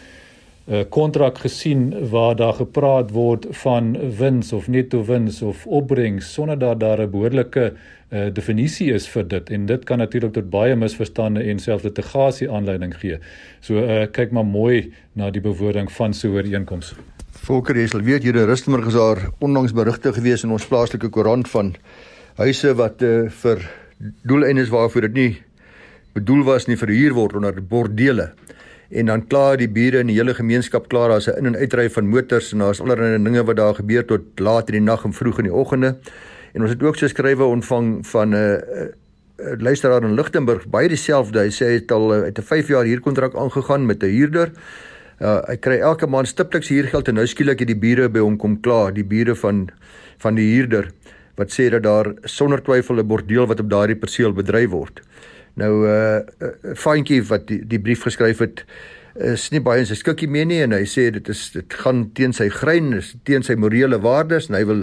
'n 0.67 0.89
kontrak 0.91 1.39
gesien 1.39 2.09
waar 2.11 2.37
daar 2.37 2.55
gepraat 2.55 3.11
word 3.11 3.47
van 3.51 3.97
wins 4.19 4.53
of 4.53 4.69
netto 4.69 5.05
wins 5.05 5.43
of 5.43 5.67
opbrengs 5.67 6.33
sonder 6.33 6.59
dat 6.59 6.81
daar 6.81 7.01
'n 7.01 7.11
behoorlike 7.11 7.73
uh, 8.11 8.27
definisie 8.33 8.93
is 8.95 9.09
vir 9.09 9.29
dit 9.29 9.51
en 9.51 9.67
dit 9.67 9.85
kan 9.85 9.99
natuurlik 9.99 10.33
tot 10.33 10.51
baie 10.51 10.77
misverstande 10.77 11.43
en 11.43 11.59
selfs 11.59 11.85
litigasie 11.85 12.51
aanleiding 12.51 12.95
gee. 13.01 13.19
So 13.61 13.83
uh, 13.83 14.07
kyk 14.11 14.31
maar 14.31 14.47
mooi 14.47 14.93
na 15.13 15.31
die 15.31 15.43
bewoording 15.43 15.93
van 15.93 16.15
so 16.15 16.29
'n 16.29 16.35
ooreenkoms. 16.35 16.95
Volker, 17.31 17.77
jy 17.77 17.87
sal 17.87 18.01
weet 18.01 18.23
hier 18.23 18.37
in 18.37 18.47
Rustenburg 18.47 18.87
is 18.87 18.95
daar 18.95 19.31
onlangs 19.39 19.73
berigte 19.73 20.13
gewees 20.13 20.45
in 20.45 20.51
ons 20.51 20.67
plaaslike 20.67 21.09
koerant 21.09 21.49
van 21.49 21.75
huise 22.37 22.75
wat 22.75 23.03
uh, 23.03 23.31
vir 23.31 23.71
doeleindes 24.23 24.69
waarvoor 24.69 25.01
dit 25.01 25.15
nie 25.15 25.46
bedoel 26.17 26.45
was 26.45 26.67
nie 26.67 26.79
verhuur 26.81 27.15
word 27.17 27.37
onder 27.37 27.63
bordele 27.63 28.33
en 28.91 29.07
dan 29.11 29.25
klaar 29.27 29.57
die 29.59 29.69
bure 29.69 30.01
en 30.01 30.11
die 30.11 30.17
hele 30.17 30.35
gemeenskap 30.35 30.89
klaar 30.89 31.11
daar's 31.11 31.29
'n 31.29 31.39
in 31.39 31.47
en 31.47 31.57
uitry 31.57 31.91
van 31.91 32.09
motors 32.09 32.53
en 32.53 32.59
daar's 32.59 32.81
allerlei 32.81 33.23
dinge 33.23 33.45
wat 33.45 33.57
daar 33.57 33.75
gebeur 33.75 34.05
tot 34.05 34.23
laat 34.37 34.69
in 34.69 34.75
die 34.75 34.81
nag 34.81 35.05
en 35.05 35.13
vroeg 35.13 35.39
in 35.39 35.45
die 35.45 35.53
oggende. 35.53 35.97
En 36.55 36.63
ons 36.63 36.71
het 36.71 36.83
ook 36.83 36.97
so 36.97 37.07
skrywe 37.07 37.45
ontvang 37.45 38.07
van 38.07 38.29
'n 38.29 38.35
uh, 38.35 38.53
uh, 38.53 38.87
uh, 39.37 39.59
luisteraar 39.59 40.03
in 40.03 40.15
Lichtenburg 40.15 40.67
baie 40.67 40.89
dieselfde. 40.89 41.39
Hy 41.39 41.51
sê 41.51 41.65
hy 41.67 41.73
het 41.73 41.93
al 41.93 42.15
uh, 42.15 42.23
uit 42.23 42.39
'n 42.39 42.43
5 42.43 42.69
jaar 42.69 42.85
huurkontrak 42.85 43.35
aangegaan 43.35 43.87
met 43.87 44.03
'n 44.03 44.07
huurder. 44.07 44.53
Uh, 45.21 45.41
hy 45.47 45.57
kry 45.57 45.79
elke 45.79 46.07
maand 46.07 46.29
stipliks 46.29 46.69
huurgeld 46.69 47.09
en 47.09 47.15
nou 47.15 47.27
skielik 47.27 47.59
het 47.59 47.69
die 47.69 47.79
bure 47.79 48.09
by 48.09 48.21
hom 48.21 48.37
kom 48.37 48.61
klaar, 48.61 48.93
die 48.93 49.05
bure 49.05 49.35
van 49.35 49.69
van 50.19 50.35
die 50.35 50.55
huurder 50.55 50.91
wat 51.37 51.53
sê 51.53 51.69
dat 51.71 51.83
daar 51.83 52.15
sonder 52.25 52.63
twyfel 52.63 52.99
'n 52.99 53.07
bordeel 53.07 53.47
wat 53.47 53.61
op 53.61 53.71
daardie 53.71 53.97
perseel 53.97 54.33
bedryf 54.33 54.71
word. 54.71 55.01
Nou 55.57 55.73
uh, 55.89 56.21
uh, 56.21 56.53
fynkie 56.77 57.23
wat 57.31 57.47
die, 57.49 57.63
die 57.65 57.81
brief 57.81 58.05
geskryf 58.05 58.43
het 58.45 58.65
is 59.17 59.47
nie 59.49 59.63
baie 59.65 59.81
in 59.81 59.89
sy 59.89 59.97
skikkie 59.97 60.29
mee 60.29 60.45
nie 60.45 60.59
en 60.61 60.75
hy 60.77 60.83
sê 60.89 61.07
dit 61.15 61.29
is 61.33 61.47
dit 61.55 61.77
gaan 61.81 62.03
teen 62.17 62.35
sy 62.37 62.51
grein, 62.53 62.91
is 62.99 63.15
teen 63.25 63.45
sy 63.47 63.57
morele 63.57 63.97
waardes 64.05 64.51
en 64.51 64.59
hy 64.59 64.65
wil 64.69 64.83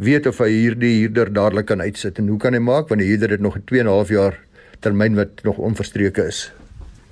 weet 0.00 0.28
of 0.30 0.40
hy 0.40 0.48
hierdie 0.48 0.94
huurder 1.02 1.28
dadelik 1.28 1.68
kan 1.68 1.84
uitsit 1.84 2.16
en 2.22 2.30
hoe 2.32 2.38
kan 2.40 2.56
hy 2.56 2.62
maak 2.64 2.88
want 2.88 3.04
die 3.04 3.10
huurder 3.10 3.36
het 3.36 3.44
nog 3.44 3.58
'n 3.60 3.66
2 3.68 3.80
en 3.80 3.86
'n 3.86 3.92
half 3.92 4.08
jaar 4.08 4.38
termyn 4.80 5.16
wat 5.16 5.44
nog 5.44 5.58
onverstreke 5.58 6.24
is. 6.24 6.50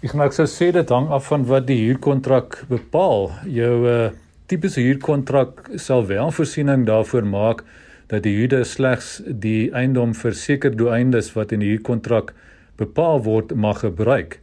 Ek 0.03 0.11
gaan 0.11 0.25
ek 0.27 0.33
sou 0.33 0.47
sê 0.47 0.73
dit 0.73 0.89
hang 0.89 1.09
af 1.09 1.29
van 1.29 1.45
wat 1.49 1.67
die 1.67 1.81
huurkontrak 1.87 2.65
bepaal. 2.69 3.33
Jou 3.49 3.89
uh, 3.89 4.11
tipiese 4.47 4.81
huurkontrak 4.81 5.71
sal 5.77 6.07
wel 6.07 6.31
voorsiening 6.31 6.87
daarvoor 6.87 7.25
maak 7.25 7.65
dat 8.09 8.23
die 8.23 8.35
huurder 8.37 8.65
slegs 8.65 9.23
die 9.27 9.71
eiendom 9.73 10.15
vir 10.15 10.35
sekere 10.37 10.77
doeleindes 10.77 11.33
wat 11.33 11.53
in 11.53 11.61
die 11.61 11.73
huurkontrak 11.73 12.35
bepaal 12.81 13.23
word 13.23 13.55
mag 13.55 13.81
gebruik. 13.85 14.41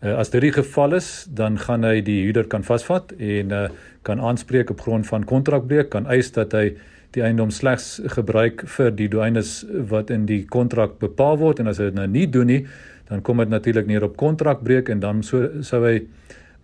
Uh, 0.00 0.16
as 0.20 0.30
dit 0.32 0.44
die 0.44 0.52
geval 0.52 0.96
is, 0.98 1.26
dan 1.28 1.58
gaan 1.58 1.84
hy 1.84 2.00
die 2.04 2.22
huurder 2.26 2.48
kan 2.50 2.64
vasvat 2.66 3.12
en 3.18 3.52
uh, 3.52 3.68
kan 4.04 4.20
aanspreek 4.20 4.70
op 4.70 4.82
grond 4.84 5.08
van 5.08 5.24
kontrakbreuk, 5.24 5.90
kan 5.92 6.08
eis 6.12 6.32
dat 6.36 6.52
hy 6.52 6.74
die 7.14 7.22
eiendom 7.22 7.52
slegs 7.54 8.00
gebruik 8.16 8.64
vir 8.76 8.90
die 8.92 9.08
doenes 9.08 9.62
wat 9.90 10.10
in 10.10 10.26
die 10.26 10.42
kontrak 10.50 10.98
bepaal 11.02 11.38
word 11.40 11.62
en 11.62 11.70
as 11.70 11.78
hy 11.78 11.92
dit 11.92 11.98
nou 11.98 12.08
nie 12.10 12.26
doen 12.26 12.50
nie, 12.50 12.62
dan 13.08 13.22
kom 13.22 13.42
dit 13.42 13.52
natuurlik 13.52 13.86
neer 13.86 14.06
op 14.06 14.16
kontrakbreuk 14.20 14.90
en 14.90 15.00
dan 15.00 15.22
so 15.22 15.62
sou 15.62 15.84
hy 15.84 16.00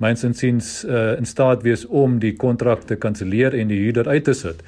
myns 0.01 0.25
insiens 0.25 0.71
uh, 0.89 1.19
in 1.21 1.29
staat 1.29 1.63
wees 1.63 1.85
om 1.87 2.19
die 2.23 2.33
kontrak 2.41 2.87
te 2.89 2.97
kanselleer 2.97 3.55
en 3.57 3.69
die 3.69 3.79
huurder 3.83 4.09
uit 4.09 4.25
te 4.25 4.35
sit. 4.35 4.63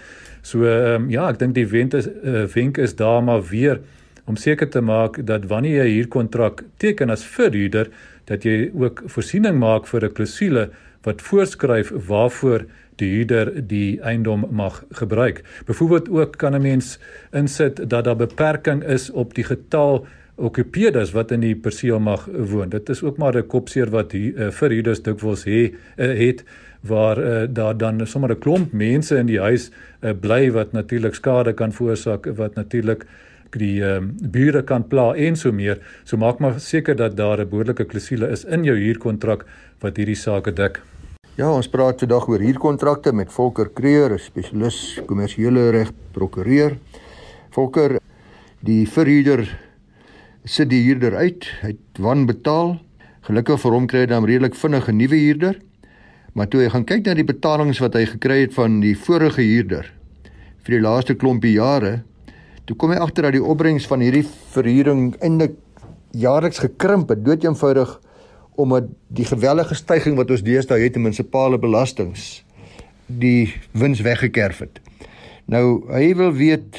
So 0.45 0.67
um, 0.69 1.09
ja, 1.11 1.29
ek 1.31 1.41
dink 1.41 1.57
die 1.57 1.67
wenk 1.71 1.97
is 1.97 2.09
uh, 2.09 2.45
wenk 2.53 2.79
is 2.83 2.97
daar 2.99 3.23
maar 3.25 3.45
weer 3.49 3.81
om 4.25 4.37
seker 4.37 4.69
te 4.69 4.81
maak 4.81 5.27
dat 5.27 5.45
wanneer 5.51 5.85
jy 5.85 5.95
huurkontrak 5.97 6.65
teken 6.77 7.11
as 7.11 7.25
verhuurder 7.25 7.91
dat 8.25 8.45
jy 8.45 8.71
ook 8.75 9.03
voorsiening 9.07 9.59
maak 9.59 9.87
vir 9.87 10.05
'n 10.05 10.13
klousule 10.13 10.71
wat 11.03 11.23
voorskryf 11.23 11.93
waarvoor 12.09 12.67
die 12.97 13.11
huurder 13.11 13.51
die 13.67 14.01
eiendom 14.01 14.47
mag 14.51 14.85
gebruik. 14.91 15.43
Byvoorbeeld 15.67 16.09
ook 16.09 16.37
kan 16.37 16.55
'n 16.55 16.63
mens 16.63 16.99
insit 17.33 17.91
dat 17.91 18.05
daar 18.05 18.17
beperking 18.17 18.85
is 18.85 19.11
op 19.11 19.35
die 19.35 19.45
getal 19.45 20.07
okkupeerders 20.35 21.13
wat 21.13 21.31
in 21.31 21.41
die 21.41 21.57
perseel 21.57 22.01
mag 22.01 22.29
woon. 22.33 22.69
Dit 22.69 22.89
is 22.89 23.03
ook 23.03 23.17
maar 23.17 23.37
'n 23.37 23.47
kopseer 23.47 23.91
wat 23.91 24.13
hier 24.13 24.35
uh, 24.35 24.51
verhuurders 24.51 25.03
dikwels 25.03 25.45
he, 25.45 25.73
uh, 25.97 26.19
het 26.19 26.45
waar 26.81 27.19
uh, 27.19 27.49
daar 27.49 27.77
dan 27.77 28.07
sommer 28.07 28.31
'n 28.31 28.39
klomp 28.39 28.73
mense 28.73 29.17
in 29.17 29.27
die 29.27 29.41
huis 29.41 29.71
uh, 30.01 30.11
bly 30.21 30.51
wat 30.51 30.73
natuurlik 30.73 31.15
skade 31.15 31.53
kan 31.53 31.73
veroorsaak 31.73 32.27
wat 32.37 32.55
natuurlik 32.55 33.07
die 33.59 33.83
um, 33.85 34.13
bure 34.33 34.63
kan 34.63 34.85
pla 34.89 35.13
en 35.15 35.37
so 35.37 35.53
meer. 35.53 35.81
So 36.05 36.17
maak 36.17 36.41
maar 36.41 36.61
seker 36.61 36.97
dat 36.97 37.17
daar 37.17 37.41
'n 37.41 37.49
behoorlike 37.49 37.85
klousule 37.85 38.31
is 38.31 38.45
in 38.45 38.65
jou 38.65 38.77
huurkontrak 38.77 39.45
wat 39.81 39.97
hierdie 39.97 40.17
sake 40.17 40.53
dek. 40.53 40.81
Ja, 41.37 41.51
ons 41.53 41.69
praat 41.69 42.01
vandag 42.01 42.29
oor 42.29 42.39
huurkontrakte 42.39 43.13
met 43.13 43.33
Volker 43.33 43.71
Creer, 43.73 44.13
'n 44.13 44.19
spesialis 44.19 45.01
kommersiële 45.07 45.71
reg 45.71 45.93
prokureur. 46.13 46.77
Volker, 47.51 47.99
die 48.61 48.87
verhuurder 48.87 49.49
sit 50.45 50.71
die 50.71 50.83
huurder 50.83 51.17
uit, 51.17 51.45
hy 51.63 51.69
het 51.69 51.99
wan 51.99 52.27
betaal. 52.27 52.81
Gelukkig 53.23 53.61
vir 53.61 53.73
hom 53.73 53.87
kry 53.87 53.99
hy 54.01 54.07
dan 54.07 54.25
redelik 54.25 54.55
vinnig 54.55 54.89
'n 54.89 54.97
nuwe 54.97 55.17
huurder. 55.17 55.57
Maar 56.35 56.49
toe 56.49 56.61
hy 56.61 56.69
gaan 56.69 56.85
kyk 56.85 57.07
na 57.07 57.15
die 57.15 57.25
betalings 57.25 57.79
wat 57.79 57.95
hy 57.95 58.07
gekry 58.07 58.41
het 58.41 58.55
van 58.55 58.81
die 58.81 58.97
vorige 58.97 59.43
huurder 59.43 59.93
vir 60.63 60.77
die 60.77 60.83
laaste 60.83 61.15
klompie 61.19 61.57
jare, 61.57 62.03
toe 62.65 62.77
kom 62.77 62.91
hy 62.95 63.01
agter 63.03 63.29
dat 63.29 63.37
die 63.37 63.43
opbrengs 63.43 63.87
van 63.91 64.01
hierdie 64.05 64.25
verhuuring 64.55 65.13
eintlik 65.21 65.57
jaarliks 66.13 66.61
gekrimp 66.63 67.11
het, 67.11 67.25
dood 67.25 67.45
eenvoudig 67.45 67.99
omdat 68.61 68.91
die 69.09 69.25
gewellige 69.25 69.75
stygings 69.75 70.19
wat 70.19 70.31
ons 70.31 70.45
deesdae 70.45 70.83
het 70.85 70.97
in 70.97 71.07
munisipale 71.07 71.59
belastings 71.59 72.43
die 73.07 73.53
wins 73.77 74.01
weggekerf 74.05 74.61
het. 74.65 74.81
Nou, 75.51 75.83
hy 75.91 76.13
wil 76.17 76.33
weet 76.37 76.79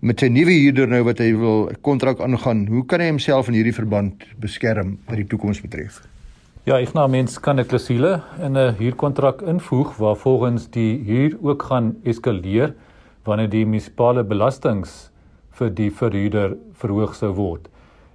met 0.00 0.20
sy 0.20 0.30
nuwe 0.32 0.54
huurder 0.56 0.88
nou 0.88 1.02
wat 1.04 1.20
hy 1.20 1.30
wil 1.36 1.68
kontrak 1.84 2.22
aangaan, 2.24 2.64
hoe 2.72 2.84
kan 2.88 3.04
hy 3.04 3.10
homself 3.12 3.50
in 3.52 3.58
hierdie 3.58 3.76
verband 3.76 4.24
beskerm 4.40 4.96
wat 5.08 5.20
die 5.20 5.28
toekoms 5.28 5.60
betref? 5.60 6.00
Ja, 6.68 6.78
ek 6.80 6.94
nou 6.96 7.06
mens 7.08 7.38
kan 7.40 7.60
'n 7.60 7.66
klousule 7.66 8.22
in 8.40 8.56
'n 8.56 8.74
huurkontrak 8.78 9.42
invoeg 9.42 9.96
waar 9.96 10.16
volgens 10.16 10.70
die 10.70 11.02
huur 11.04 11.36
ook 11.42 11.62
gaan 11.62 11.96
eskaleer 12.04 12.74
wanneer 13.24 13.50
die 13.50 13.66
munisipale 13.66 14.24
belastings 14.24 15.10
vir 15.58 15.70
die 15.70 15.90
verhuurder 15.90 16.56
verhoog 16.80 17.14
sou 17.14 17.32
word. 17.36 17.68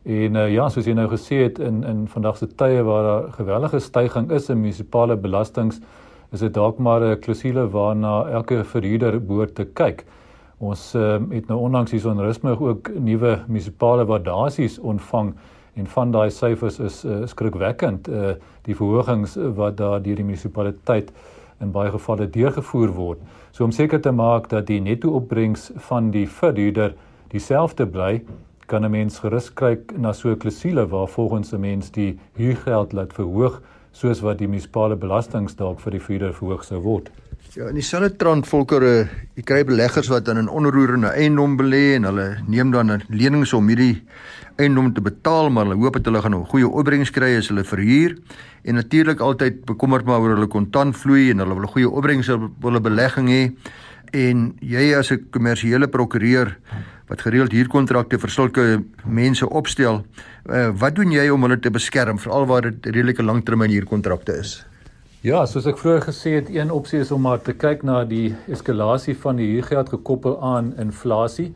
En 0.06 0.38
uh, 0.38 0.46
ja, 0.54 0.68
soos 0.70 0.86
jy 0.86 0.94
nou 0.94 1.08
gesê 1.10 1.46
het 1.48 1.60
in 1.60 1.84
in 1.84 2.06
vandag 2.08 2.38
se 2.38 2.48
tye 2.48 2.84
waar 2.86 3.04
daar 3.04 3.32
gewellige 3.38 3.80
stygings 3.80 4.34
is 4.34 4.50
in 4.50 4.62
munisipale 4.62 5.18
belastings, 5.18 5.82
is 6.32 6.40
dit 6.40 6.54
dalk 6.54 6.78
maar 6.78 7.02
'n 7.02 7.20
klousule 7.20 7.68
waarna 7.72 8.28
elke 8.30 8.64
verhuurder 8.64 9.20
behoort 9.20 9.56
te 9.56 9.66
kyk. 9.66 10.06
Ons 10.60 10.96
uh, 10.96 11.20
het 11.30 11.48
nou 11.48 11.60
onlangs 11.60 11.92
hier 11.92 12.06
in 12.12 12.20
Rusmig 12.20 12.62
ook 12.62 12.90
nuwe 13.00 13.40
munisipale 13.48 14.06
waardasies 14.06 14.80
ontvang 14.80 15.34
en 15.76 15.88
van 15.88 16.12
daai 16.12 16.30
syfers 16.30 16.80
is 16.80 17.04
uh, 17.06 17.26
skrikwekkend 17.26 18.08
uh, 18.08 18.36
die 18.64 18.76
verhogings 18.76 19.36
wat 19.56 19.78
daar 19.78 20.02
deur 20.02 20.16
die 20.16 20.24
munisipaliteit 20.24 21.12
in 21.60 21.72
baie 21.72 21.92
gevalle 21.92 22.30
deurgevoer 22.30 22.94
word. 22.94 23.20
So 23.56 23.64
om 23.64 23.72
seker 23.72 24.02
te 24.04 24.12
maak 24.12 24.50
dat 24.52 24.66
die 24.68 24.82
netto 24.84 25.14
opbrengs 25.16 25.70
van 25.88 26.10
die 26.12 26.26
verhuurder 26.28 26.92
dieselfde 27.32 27.86
bly, 27.88 28.18
kan 28.68 28.84
'n 28.84 28.92
mens 28.92 29.20
gerus 29.24 29.48
kyk 29.54 29.94
na 29.98 30.12
so 30.12 30.30
'n 30.30 30.38
klousule 30.38 30.84
waar 30.88 31.08
volgens 31.08 31.54
'n 31.54 31.60
mens 31.60 31.92
die 31.92 32.20
huurgeld 32.36 32.92
laat 32.94 33.14
verhoog 33.14 33.62
soos 33.92 34.20
wat 34.20 34.38
die 34.38 34.48
munisipale 34.48 34.96
belastings 34.96 35.56
dalk 35.56 35.80
vir 35.80 35.92
die 35.92 36.00
verhuurder 36.00 36.34
verhoog 36.34 36.64
sou 36.64 36.82
word. 36.82 37.10
Ja, 37.56 37.70
in 37.72 37.78
dieselfde 37.78 38.10
trant 38.20 38.50
volkere, 38.52 39.06
jy 39.40 39.44
kry 39.48 39.62
beleggers 39.64 40.10
wat 40.12 40.26
dan 40.28 40.42
in 40.42 40.50
onroerende 40.52 41.14
eiendom 41.16 41.54
belê 41.56 41.94
en 41.96 42.04
hulle 42.10 42.26
neem 42.52 42.74
dan 42.74 42.92
lenings 43.08 43.54
om 43.56 43.70
hierdie 43.72 44.02
eiendom 44.60 44.90
te 44.92 45.00
betaal, 45.00 45.48
maar 45.56 45.64
hulle 45.64 45.78
hoop 45.80 45.96
dat 45.96 46.10
hulle 46.10 46.20
gaan 46.26 46.36
'n 46.36 46.50
goeie 46.52 46.68
opbrengs 46.68 47.14
kry 47.16 47.38
as 47.38 47.48
hulle 47.48 47.64
verhuur. 47.64 48.18
En 48.66 48.76
natuurlik 48.76 49.22
altyd 49.22 49.64
bekommerd 49.66 50.06
maar 50.06 50.20
oor 50.20 50.36
hulle 50.36 50.52
kontantvloei 50.52 51.32
en 51.32 51.40
hulle 51.40 51.56
wil 51.56 51.64
'n 51.64 51.72
goeie 51.72 51.90
opbrengs 51.90 52.30
op 52.30 52.52
hulle 52.62 52.82
belegging 52.82 53.30
hê. 53.30 53.56
En 54.12 54.58
jy 54.60 54.94
as 54.94 55.12
'n 55.12 55.28
kommersiële 55.32 55.88
prokureur 55.88 56.58
wat 57.08 57.22
gereeld 57.22 57.52
huurkontrakte 57.52 58.20
vir 58.20 58.30
sulke 58.30 58.84
mense 59.06 59.50
opstel, 59.50 60.06
uh, 60.50 60.72
wat 60.76 60.96
doen 60.96 61.12
jy 61.12 61.30
om 61.30 61.42
hulle 61.42 61.60
te 61.60 61.72
beskerm 61.72 62.20
veral 62.20 62.46
waar 62.46 62.62
dit 62.62 62.86
redelike 62.86 63.24
langtermyn 63.24 63.72
huurkontrakte 63.72 64.40
is? 64.40 64.66
Ja, 65.26 65.40
soos 65.50 65.66
ek 65.66 65.80
vroeër 65.82 66.04
gesê 66.06 66.32
het, 66.36 66.50
een 66.54 66.70
opsie 66.70 67.00
is 67.02 67.10
om 67.10 67.24
maar 67.26 67.40
te 67.42 67.56
kyk 67.58 67.82
na 67.82 68.04
die 68.06 68.36
eskalasie 68.46 69.16
van 69.24 69.40
die 69.42 69.48
huurgeld 69.56 69.90
gekoppel 69.90 70.36
aan 70.38 70.68
inflasie. 70.84 71.48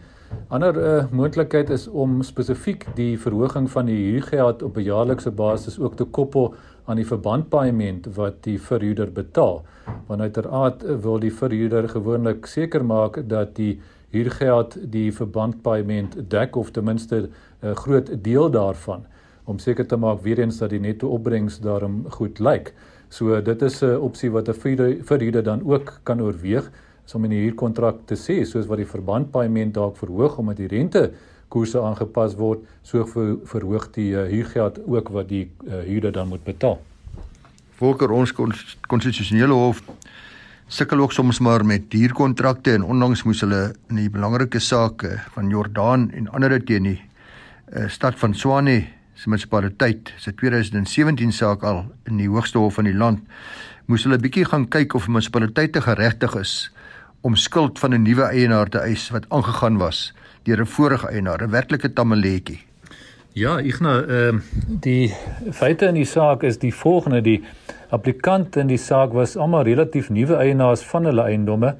Ander 0.49 0.79
uh, 0.79 1.03
moontlikheid 1.13 1.69
is 1.75 1.85
om 1.85 2.15
spesifiek 2.25 2.87
die 2.97 3.11
verhoging 3.21 3.69
van 3.69 3.85
die 3.91 3.99
huurgeld 4.07 4.65
op 4.65 4.81
'n 4.81 4.87
jaarlikse 4.89 5.29
basis 5.29 5.77
ook 5.77 5.99
te 6.01 6.09
koppel 6.17 6.55
aan 6.85 6.97
die 6.97 7.05
verbandpaaiement 7.05 8.09
wat 8.17 8.41
die 8.49 8.57
verhuurder 8.57 9.13
betaal. 9.13 9.61
Want 10.07 10.21
uiteraard 10.21 10.81
wil 11.05 11.19
die 11.19 11.33
verhuurder 11.33 11.89
gewoonlik 11.89 12.49
seker 12.49 12.85
maak 12.85 13.21
dat 13.29 13.55
die 13.55 13.79
huurgeld 14.09 14.79
die 14.81 15.13
verbandpaaiement 15.13 16.17
dek 16.29 16.55
of 16.55 16.71
ten 16.71 16.83
minste 16.83 17.29
'n 17.61 17.75
groot 17.75 18.09
deel 18.23 18.49
daarvan 18.49 19.05
om 19.45 19.59
seker 19.59 19.85
te 19.85 19.97
maak 19.97 20.21
weer 20.21 20.39
eens 20.39 20.57
dat 20.57 20.69
die 20.69 20.79
netto 20.79 21.07
opbrengs 21.07 21.59
daarom 21.59 22.05
goed 22.09 22.39
lyk. 22.39 22.73
So 23.09 23.41
dit 23.41 23.61
is 23.61 23.81
'n 23.83 23.97
opsie 23.97 24.31
wat 24.31 24.47
'n 24.49 25.01
verhuurder 25.03 25.43
dan 25.43 25.61
ook 25.65 25.99
kan 26.03 26.21
oorweeg 26.21 26.71
om 27.13 27.23
in 27.23 27.29
die 27.29 27.41
huurkontrak 27.41 28.05
te 28.05 28.15
sê 28.15 28.43
soos 28.45 28.67
wat 28.69 28.77
die 28.77 28.85
verbandpaaiement 28.85 29.73
dalk 29.73 29.97
verhoog 29.97 30.37
omdat 30.37 30.57
die 30.57 30.67
rente 30.67 31.11
koerse 31.49 31.81
aangepas 31.81 32.35
word, 32.37 32.59
so 32.85 33.05
verhoog 33.49 33.87
die 33.95 34.11
uh, 34.13 34.27
huurgeld 34.29 34.79
ook 34.85 35.09
wat 35.09 35.29
die 35.31 35.47
uh, 35.65 35.81
huurder 35.87 36.13
dan 36.13 36.27
moet 36.27 36.43
betaal. 36.45 36.77
Volker 37.79 38.11
ons 38.11 38.33
konstitusionele 38.87 39.53
hof 39.53 39.81
sukkel 40.69 41.01
ook 41.01 41.13
soms 41.15 41.39
maar 41.41 41.65
met 41.65 41.89
huurkontrakte 41.89 42.75
en 42.77 42.85
onlangs 42.85 43.23
moes 43.25 43.41
hulle 43.41 43.73
in 43.89 43.97
'n 43.97 44.11
belangrike 44.11 44.59
saak 44.59 45.05
van 45.33 45.49
Jordaan 45.49 46.11
en 46.11 46.29
ander 46.29 46.63
teen 46.63 46.83
die 46.83 47.01
uh, 47.73 47.89
stad 47.89 48.19
van 48.19 48.33
Swane 48.33 48.98
se 49.19 49.27
munisipaliteit 49.27 50.13
se 50.17 50.31
2017 50.31 51.33
saak 51.35 51.63
al 51.67 51.83
in 52.07 52.19
die 52.21 52.29
hoogste 52.31 52.59
hof 52.61 52.77
van 52.79 52.87
die 52.87 52.95
land. 52.95 53.19
Moes 53.91 54.05
hulle 54.07 54.19
bietjie 54.21 54.45
gaan 54.47 54.69
kyk 54.71 54.95
of 54.95 55.09
munisipaliteite 55.11 55.81
geregtig 55.83 56.37
is 56.39 56.53
om 57.27 57.35
skuld 57.35 57.79
van 57.79 57.93
'n 57.93 58.03
nuwe 58.03 58.29
eienaar 58.31 58.69
te 58.69 58.79
eis 58.79 59.09
wat 59.11 59.25
aangegaan 59.29 59.77
was 59.77 60.13
deur 60.43 60.61
'n 60.61 60.65
vorige 60.65 61.07
eienaar, 61.07 61.43
'n 61.43 61.51
werklike 61.51 61.93
tamaletjie. 61.93 62.59
Ja, 63.33 63.59
nou 63.79 63.97
ehm 64.07 64.35
uh, 64.35 64.41
die 64.67 65.13
feite 65.51 65.85
in 65.85 65.93
die 65.93 66.05
saak 66.05 66.43
is 66.43 66.57
die 66.57 66.73
volgende. 66.73 67.21
Die 67.21 67.43
applikant 67.89 68.55
in 68.55 68.67
die 68.67 68.77
saak 68.77 69.13
was 69.13 69.35
almal 69.37 69.63
relatief 69.63 70.09
nuwe 70.09 70.35
eienaars 70.35 70.81
van 70.81 71.05
hulle 71.05 71.21
eiendomme 71.21 71.75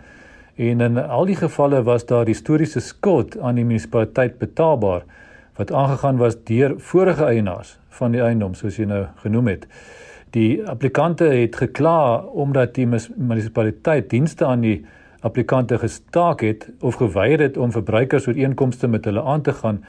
en 0.56 0.82
in 0.82 0.98
al 0.98 1.26
die 1.26 1.36
gevalle 1.36 1.84
was 1.84 2.06
daar 2.06 2.26
historiese 2.26 2.80
skuld 2.80 3.40
aan 3.40 3.56
die 3.56 3.66
munisipaliteit 3.66 4.38
betaalbaar 4.38 5.04
wat 5.60 5.72
aangegaan 5.76 6.18
was 6.18 6.38
deur 6.48 6.74
vorige 6.80 7.26
eienaars 7.28 7.76
van 8.00 8.16
die 8.16 8.22
eiendom 8.24 8.54
soos 8.56 8.78
jy 8.80 8.86
nou 8.88 9.02
genoem 9.24 9.52
het. 9.52 9.66
Die 10.32 10.62
applikante 10.70 11.28
het 11.34 11.58
gekla 11.60 12.22
omdat 12.24 12.78
die 12.78 12.88
munisipaliteit 12.88 14.10
dienste 14.10 14.46
aan 14.48 14.64
die 14.64 14.78
applikante 15.26 15.78
gestaak 15.82 16.46
het 16.46 16.70
of 16.80 16.96
geweier 17.02 17.42
het 17.44 17.58
om 17.58 17.74
verbruikersooreenkomste 17.76 18.88
met 18.88 19.10
hulle 19.10 19.24
aan 19.24 19.44
te 19.44 19.54
gaan 19.54 19.82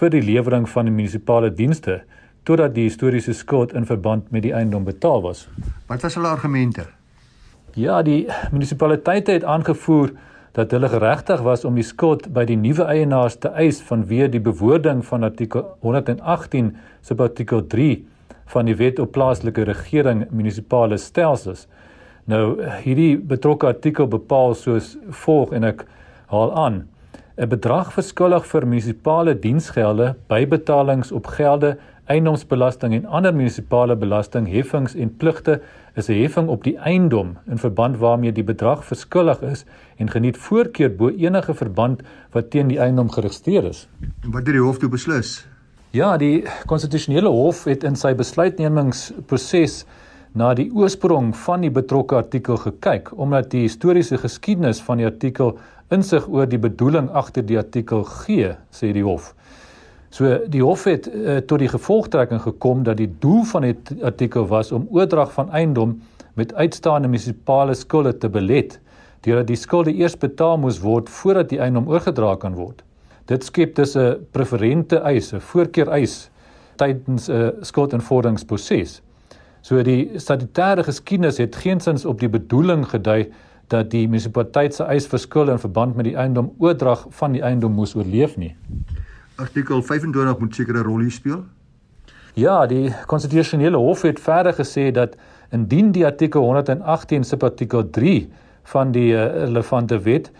vir 0.00 0.14
die 0.16 0.22
lewering 0.22 0.68
van 0.68 0.88
die 0.88 0.94
munisipale 0.94 1.50
dienste 1.52 2.00
totdat 2.48 2.72
die 2.74 2.86
historiese 2.88 3.34
skuld 3.36 3.74
in 3.76 3.84
verband 3.84 4.30
met 4.32 4.46
die 4.46 4.54
eiendom 4.56 4.86
betaal 4.88 5.20
was. 5.22 5.44
Wat 5.90 6.02
was 6.02 6.16
hulle 6.16 6.30
argumente? 6.32 6.86
Ja, 7.76 8.00
die 8.02 8.24
munisipaliteite 8.52 9.36
het 9.36 9.44
aangevoer 9.44 10.14
dat 10.58 10.70
hulle 10.74 10.88
geregtig 10.90 11.42
was 11.46 11.64
om 11.64 11.76
die 11.78 11.86
skuld 11.86 12.24
by 12.34 12.42
die 12.48 12.56
nuwe 12.58 12.88
eienaars 12.90 13.36
te 13.38 13.50
eis 13.62 13.78
vanweë 13.86 14.26
die 14.32 14.42
bewoording 14.42 15.04
van 15.06 15.26
artikel 15.28 15.62
118 15.86 16.72
subartikel 17.06 17.62
3 17.74 17.92
van 18.50 18.66
die 18.66 18.74
Wet 18.80 18.98
op 18.98 19.12
Plaaslike 19.14 19.68
Regering 19.68 20.24
Munisipale 20.34 20.98
Stelsels. 20.98 21.68
Nou 22.26 22.58
hierdie 22.82 23.12
betrokke 23.30 23.70
artikel 23.70 24.10
bepaal 24.10 24.56
soos 24.58 24.96
volg 25.22 25.54
en 25.54 25.68
ek 25.68 25.84
haal 26.34 26.50
aan: 26.64 26.80
'n 27.38 27.48
bedrag 27.54 27.92
verskuldig 27.94 28.46
vir 28.50 28.66
munisipale 28.66 29.38
diensgelde, 29.38 30.16
bybetalings 30.26 31.12
op 31.12 31.26
gelde, 31.38 31.76
eiendomsbelasting 32.10 32.94
en 32.94 33.06
ander 33.06 33.34
munisipale 33.34 33.96
belasting, 33.96 34.48
heffings 34.50 34.94
en 34.94 35.16
pligte 35.16 35.60
is 35.98 36.08
'n 36.08 36.20
heffing 36.22 36.48
op 36.48 36.64
die 36.64 36.76
eiendom 36.78 37.36
in 37.50 37.58
verband 37.58 37.96
waarmee 37.98 38.32
die 38.32 38.44
bedrag 38.44 38.84
verskuldig 38.84 39.40
is 39.42 39.64
en 39.96 40.10
geniet 40.10 40.36
voorkeur 40.36 40.90
bo 40.96 41.08
enige 41.08 41.54
verband 41.54 42.02
wat 42.32 42.50
teen 42.50 42.68
die 42.68 42.78
eiendom 42.78 43.10
geregistreer 43.10 43.64
is. 43.64 43.88
En 44.22 44.30
wat 44.30 44.46
het 44.46 44.54
die 44.54 44.62
hof 44.62 44.78
toe 44.78 44.88
beslis? 44.88 45.46
Ja, 45.90 46.16
die 46.16 46.44
konstitusionele 46.66 47.28
hof 47.28 47.64
het 47.64 47.84
in 47.84 47.96
sy 47.96 48.14
besluitnemingsproses 48.14 49.84
na 50.32 50.54
die 50.54 50.70
oorsprong 50.72 51.36
van 51.36 51.60
die 51.60 51.70
betrokke 51.70 52.16
artikel 52.16 52.56
gekyk 52.56 53.10
omdat 53.16 53.50
die 53.50 53.64
historiese 53.64 54.18
geskiedenis 54.18 54.80
van 54.80 54.96
die 54.98 55.06
artikel 55.06 55.58
insig 55.90 56.28
oor 56.28 56.46
die 56.46 56.60
bedoeling 56.60 57.08
agter 57.10 57.42
die 57.42 57.58
artikel 57.58 58.04
gee, 58.04 58.54
sê 58.70 58.92
die 58.92 59.02
hof. 59.02 59.34
So 60.10 60.38
die 60.48 60.62
hof 60.62 60.84
het 60.88 61.08
uh, 61.08 61.36
tot 61.44 61.58
die 61.58 61.68
gevolgtrekking 61.68 62.40
gekom 62.40 62.82
dat 62.82 62.96
die 62.96 63.10
doel 63.20 63.42
van 63.44 63.62
die 63.62 63.76
artikel 64.02 64.46
was 64.48 64.72
om 64.72 64.86
oordrag 64.90 65.32
van 65.32 65.50
eiendom 65.50 65.98
met 66.34 66.54
uitstaande 66.54 67.08
munisipale 67.08 67.74
skulde 67.74 68.14
te 68.18 68.28
belet 68.28 68.78
deurdat 69.26 69.48
die 69.50 69.58
skulde 69.58 69.92
eers 69.92 70.16
betaal 70.16 70.58
moes 70.62 70.78
word 70.80 71.10
voordat 71.10 71.50
die 71.50 71.58
eiendom 71.60 71.88
oorgedra 71.90 72.36
kan 72.40 72.54
word. 72.54 72.84
Dit 73.28 73.44
skep 73.44 73.74
dus 73.74 73.96
'n 73.96 74.16
preferente 74.32 74.96
eis, 74.96 75.32
'n 75.32 75.40
voorkeur 75.40 75.88
eis 75.88 76.30
tydens 76.76 77.28
'n 77.28 77.52
skuldinvorderingsproses. 77.60 79.02
So 79.62 79.82
die 79.82 80.10
statutêre 80.14 80.84
geskiedenis 80.84 81.38
het 81.38 81.56
geensins 81.56 82.04
op 82.04 82.20
die 82.20 82.28
bedoeling 82.28 82.86
gedui 82.86 83.32
dat 83.68 83.90
die 83.90 84.08
munisipaliteit 84.08 84.74
se 84.74 84.84
eis 84.84 85.06
vir 85.06 85.18
skuld 85.18 85.48
in 85.48 85.58
verband 85.58 85.96
met 85.96 86.04
die 86.04 86.16
eiendom 86.16 86.52
oordrag 86.58 87.06
van 87.10 87.32
die 87.32 87.42
eiendom 87.42 87.72
moes 87.72 87.94
oorleef 87.94 88.36
nie. 88.36 88.54
Artikel 89.38 89.82
25 89.82 90.38
moet 90.38 90.54
sekere 90.54 90.82
rol 90.82 91.04
hier 91.06 91.14
speel. 91.14 91.44
Ja, 92.38 92.66
die 92.66 92.90
konstitusionele 93.06 93.78
hof 93.78 94.02
het 94.06 94.20
verder 94.20 94.54
gesê 94.54 94.90
dat 94.94 95.16
indien 95.54 95.92
die 95.94 96.04
artikel 96.06 96.42
118 96.42 97.24
subartikel 97.24 97.90
3 97.90 98.28
van 98.72 98.92
die 98.92 99.14
relevante 99.14 99.98
wet 100.02 100.30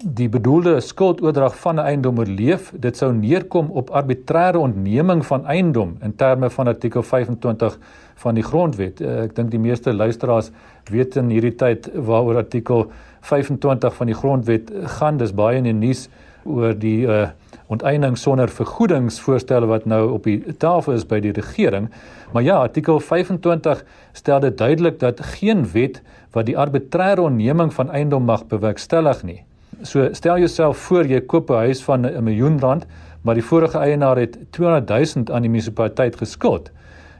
die 0.00 0.28
bedoelde 0.28 0.80
skuldoordrag 0.80 1.56
van 1.60 1.74
'n 1.74 1.84
eiendom 1.84 2.18
oorleef, 2.18 2.72
dit 2.76 2.96
sou 2.96 3.12
neerkom 3.12 3.70
op 3.70 3.90
arbitreëre 3.90 4.58
ontneming 4.58 5.26
van 5.26 5.46
eiendom 5.46 5.96
in 6.02 6.14
terme 6.16 6.50
van 6.50 6.66
artikel 6.66 7.02
25 7.02 7.78
van 8.14 8.34
die 8.34 8.42
grondwet. 8.42 9.00
Uh, 9.00 9.22
ek 9.22 9.34
dink 9.34 9.50
die 9.50 9.58
meeste 9.58 9.92
luisteraars 9.92 10.50
weet 10.90 11.16
in 11.16 11.30
hierdie 11.30 11.54
tyd 11.54 11.90
waaroor 11.94 12.36
artikel 12.36 12.90
25 13.20 13.94
van 13.94 14.06
die 14.06 14.14
grondwet 14.14 14.72
gaan. 14.84 15.16
Dis 15.16 15.34
baie 15.34 15.56
in 15.56 15.64
die 15.64 15.72
nuus 15.72 16.08
oor 16.44 16.78
die 16.78 17.06
uh, 17.06 17.28
onteiening 17.70 18.16
sonder 18.18 18.50
vergoedingsvoorstelle 18.50 19.68
wat 19.70 19.84
nou 19.86 20.02
op 20.16 20.24
die 20.26 20.40
tafel 20.58 20.96
is 20.98 21.06
by 21.06 21.20
die 21.22 21.34
regering. 21.36 21.86
Maar 22.34 22.42
ja, 22.42 22.56
artikel 22.58 22.98
25 23.00 23.84
stel 24.12 24.40
dit 24.40 24.58
duidelik 24.58 24.98
dat 24.98 25.22
geen 25.36 25.62
wet 25.72 26.00
wat 26.34 26.46
die 26.46 26.58
arbitreëre 26.58 27.22
ontneming 27.22 27.70
van 27.74 27.90
eiendom 27.90 28.26
mag 28.26 28.46
bewerkstellig 28.50 29.22
nie. 29.22 29.42
So 29.82 30.08
stel 30.12 30.42
jouself 30.42 30.82
voor 30.88 31.06
jy 31.06 31.20
koop 31.20 31.50
'n 31.50 31.70
huis 31.70 31.82
van 31.82 32.06
'n 32.06 32.24
miljoen 32.24 32.60
rand, 32.60 32.86
maar 33.22 33.34
die 33.34 33.44
vorige 33.44 33.78
eienaar 33.78 34.16
het 34.16 34.38
200 34.50 34.88
000 35.14 35.34
aan 35.34 35.42
die 35.42 35.50
munisipaliteit 35.50 36.16
geskuld. 36.16 36.70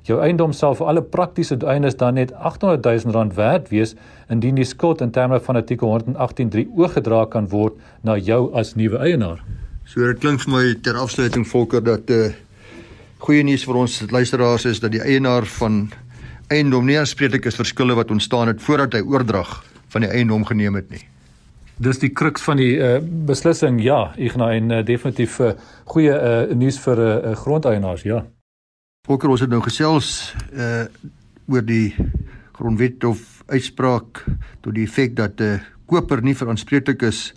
Jou 0.02 0.20
eiendom 0.20 0.52
sal 0.52 0.74
vir 0.74 0.86
alle 0.86 1.02
praktiese 1.02 1.56
doeleindes 1.56 1.96
dan 1.96 2.14
net 2.14 2.32
800 2.32 3.04
000 3.04 3.14
rand 3.14 3.34
werd 3.34 3.68
wees 3.68 3.94
indien 4.28 4.54
die 4.54 4.64
skuld 4.64 5.00
in 5.00 5.10
terme 5.10 5.40
van 5.40 5.56
artikel 5.56 6.00
118.3 6.00 6.66
oorgedra 6.76 7.24
kan 7.24 7.48
word 7.48 7.74
na 8.00 8.16
jou 8.16 8.52
as 8.54 8.74
nuwe 8.74 8.98
eienaar. 8.98 9.59
So 9.90 10.06
dit 10.06 10.20
klink 10.22 10.38
vir 10.44 10.52
my 10.54 10.66
ter 10.86 10.94
afsluiting 10.94 11.42
volker 11.50 11.80
dat 11.82 12.06
'n 12.06 12.12
uh, 12.12 12.26
eh, 12.26 12.34
goeie 13.18 13.42
nuus 13.42 13.64
vir 13.64 13.74
ons 13.74 14.10
luisteraars 14.10 14.64
is 14.64 14.78
dat 14.78 14.92
die 14.92 15.02
eienaar 15.02 15.44
van 15.44 15.90
eiendom 16.48 16.86
nie 16.86 16.98
aanspreeklik 16.98 17.46
is 17.46 17.56
vir 17.56 17.66
skuld 17.66 17.94
wat 17.94 18.10
ontstaan 18.10 18.46
het 18.48 18.62
voordat 18.62 18.92
hy 18.92 19.00
oordrag 19.00 19.64
van 19.88 20.00
die 20.00 20.10
eiendom 20.10 20.44
geneem 20.46 20.74
het 20.74 20.90
nie. 20.90 21.02
Dis 21.76 21.98
die 21.98 22.12
kruks 22.12 22.42
van 22.42 22.56
die 22.56 22.78
uh, 22.78 23.00
beslissing 23.02 23.82
ja, 23.82 24.14
Ignas 24.16 24.54
en 24.54 24.70
uh, 24.70 24.84
definitief 24.84 25.40
uh, 25.40 25.52
goeie 25.84 26.14
uh, 26.14 26.54
nuus 26.54 26.78
vir 26.78 26.96
'n 26.96 27.30
uh, 27.30 27.36
grondeienaars, 27.36 28.02
ja. 28.02 28.24
Volker 29.06 29.28
ons 29.28 29.40
het 29.40 29.50
nou 29.50 29.60
gesels 29.60 30.34
uh 30.54 30.86
oor 31.48 31.66
die 31.66 31.94
grondwet 32.52 33.04
of 33.04 33.42
uitspraak 33.46 34.24
tot 34.60 34.74
die 34.74 34.86
feit 34.86 35.16
dat 35.16 35.40
'n 35.40 35.42
uh, 35.42 35.58
koper 35.86 36.22
nie 36.22 36.36
verantwoordelik 36.36 37.02
is 37.02 37.34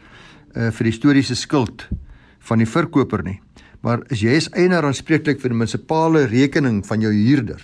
uh 0.56 0.70
vir 0.70 0.84
die 0.84 0.92
historiese 0.92 1.36
skuld 1.36 1.90
van 2.48 2.62
die 2.64 2.70
verkoper 2.70 3.24
nie. 3.24 3.40
Maar 3.84 4.04
is 4.12 4.22
jy 4.24 4.38
as 4.40 4.50
eienaar 4.56 4.86
aanspreeklik 4.88 5.42
vir 5.42 5.52
die 5.52 5.60
munisipale 5.60 6.26
rekening 6.32 6.84
van 6.88 7.04
jou 7.04 7.12
huurder? 7.12 7.62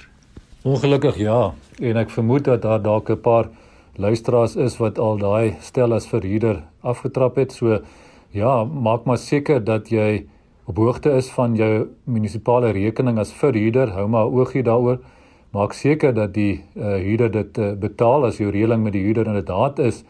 Ongelukkig 0.68 1.22
ja, 1.22 1.54
en 1.80 2.00
ek 2.02 2.12
vermoed 2.12 2.50
dat 2.50 2.66
daar 2.66 2.82
dalk 2.84 3.10
'n 3.10 3.22
paar 3.24 3.50
luisteraars 3.96 4.56
is 4.56 4.78
wat 4.80 5.00
al 5.00 5.18
daai 5.18 5.56
stel 5.62 5.94
as 5.94 6.08
verhuurder 6.08 6.64
afgetrap 6.82 7.36
het. 7.36 7.52
So 7.52 7.80
ja, 8.32 8.64
maak 8.64 9.06
maar 9.06 9.18
seker 9.18 9.64
dat 9.64 9.90
jy 9.90 10.26
op 10.66 10.78
hoogte 10.78 11.16
is 11.18 11.30
van 11.30 11.56
jou 11.56 11.88
munisipale 12.04 12.72
rekening 12.72 13.18
as 13.20 13.34
verhuurder. 13.34 13.92
Hou 13.92 14.08
maar 14.08 14.26
oogie 14.26 14.64
daaroor. 14.64 15.00
Maak 15.52 15.74
seker 15.74 16.14
dat 16.14 16.34
die 16.34 16.64
uh, 16.76 16.96
huurder 17.02 17.32
dit 17.32 17.58
uh, 17.58 17.72
betaal 17.74 18.26
as 18.26 18.38
jou 18.38 18.52
reëling 18.52 18.84
met 18.84 18.94
die 18.94 19.02
huurder 19.04 19.26
inderdaad 19.26 19.80
is 19.80 20.04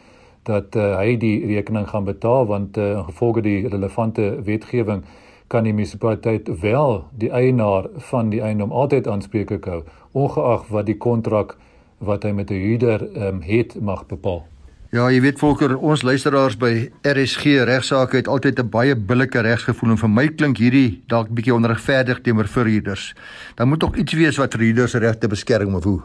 dat 0.43 0.75
uh, 0.75 0.97
hy 0.97 1.17
die 1.17 1.45
rekening 1.45 1.87
gaan 1.87 2.03
betaal 2.03 2.45
want 2.45 2.77
uh, 2.77 3.05
gevolge 3.05 3.41
die 3.41 3.67
relevante 3.67 4.41
wetgewing 4.43 5.03
kan 5.47 5.63
die 5.63 5.73
munisipaliteit 5.73 6.49
wel 6.61 7.03
die 7.17 7.31
eienaar 7.31 7.89
van 8.11 8.29
die 8.29 8.41
eiendom 8.41 8.71
altyd 8.71 9.07
aanspreeklik 9.07 9.65
hou 9.65 9.83
ongeag 10.11 10.67
wat 10.69 10.85
die 10.85 10.97
kontrak 10.97 11.57
wat 11.97 12.23
hy 12.23 12.31
met 12.31 12.51
'n 12.51 12.61
huurder 12.63 13.01
um, 13.27 13.41
het 13.41 13.75
mag 13.81 14.05
bepaal. 14.05 14.45
Ja, 14.89 15.09
jy 15.11 15.21
weet 15.21 15.37
Volker, 15.37 15.77
ons 15.77 16.01
luisteraars 16.01 16.55
by 16.57 16.89
RSG 17.05 17.43
regsaake 17.69 18.15
het 18.17 18.27
altyd 18.27 18.59
'n 18.59 18.69
baie 18.69 18.95
billike 18.95 19.39
regsgevoel 19.39 19.89
en 19.89 19.97
vir 19.97 20.09
my 20.09 20.27
klink 20.27 20.57
hierdie 20.57 21.03
dalk 21.07 21.29
bietjie 21.29 21.53
onregverdig 21.53 22.21
teenoor 22.21 22.47
verhuurders. 22.47 23.13
Dan 23.55 23.67
moet 23.67 23.79
tog 23.79 23.95
iets 23.95 24.13
wees 24.13 24.37
wat 24.37 24.53
verhuurders 24.53 24.93
regte 24.93 25.27
beskerm 25.27 25.75
of 25.75 25.83
hoe? 25.83 26.01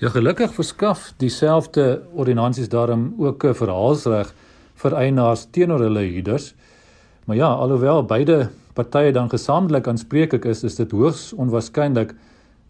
Ja, 0.00 0.08
gelukkig 0.08 0.54
verskaf 0.56 1.10
dieselfde 1.20 2.00
ordonnansies 2.16 2.68
daarom 2.72 3.14
ook 3.18 3.44
'n 3.44 3.54
verhaalsreg 3.54 4.32
vir 4.74 4.94
eienaars 4.94 5.46
teenoor 5.50 5.80
hulle 5.80 6.00
huurders. 6.00 6.54
Maar 7.24 7.36
ja, 7.36 7.46
alhoewel 7.52 8.04
beide 8.04 8.48
partye 8.72 9.12
dan 9.12 9.28
gesamentlik 9.28 9.86
aanspreeklik 9.86 10.44
is, 10.44 10.64
is 10.64 10.74
dit 10.74 10.90
hoogs 10.90 11.32
onwaarskynlik 11.32 12.14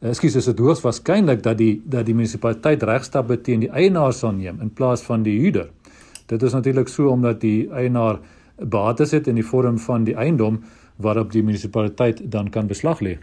Ekskuus, 0.01 0.37
is 0.37 0.45
dit 0.45 0.59
hoogs 0.59 0.81
waarskynlik 0.81 1.43
dat 1.43 1.59
die 1.59 1.83
dat 1.85 2.07
die 2.07 2.15
munisipaliteit 2.15 2.83
regstappe 2.83 3.41
teen 3.41 3.61
die 3.61 3.71
eienaar 3.71 4.13
sal 4.13 4.33
neem 4.33 4.61
in 4.61 4.71
plaas 4.71 5.03
van 5.03 5.23
die 5.23 5.39
huurder. 5.41 5.69
Dit 6.27 6.43
is 6.43 6.53
natuurlik 6.53 6.89
so 6.89 7.09
omdat 7.09 7.41
die 7.41 7.69
eienaar 7.71 8.19
bates 8.57 9.11
het 9.11 9.27
in 9.27 9.35
die 9.35 9.45
vorm 9.45 9.79
van 9.79 10.05
die 10.05 10.15
eiendom 10.15 10.63
waarop 10.97 11.33
die 11.33 11.43
munisipaliteit 11.43 12.33
dan 12.33 12.51
kan 12.51 12.67
beslag 12.67 13.01
lê. 13.01 13.19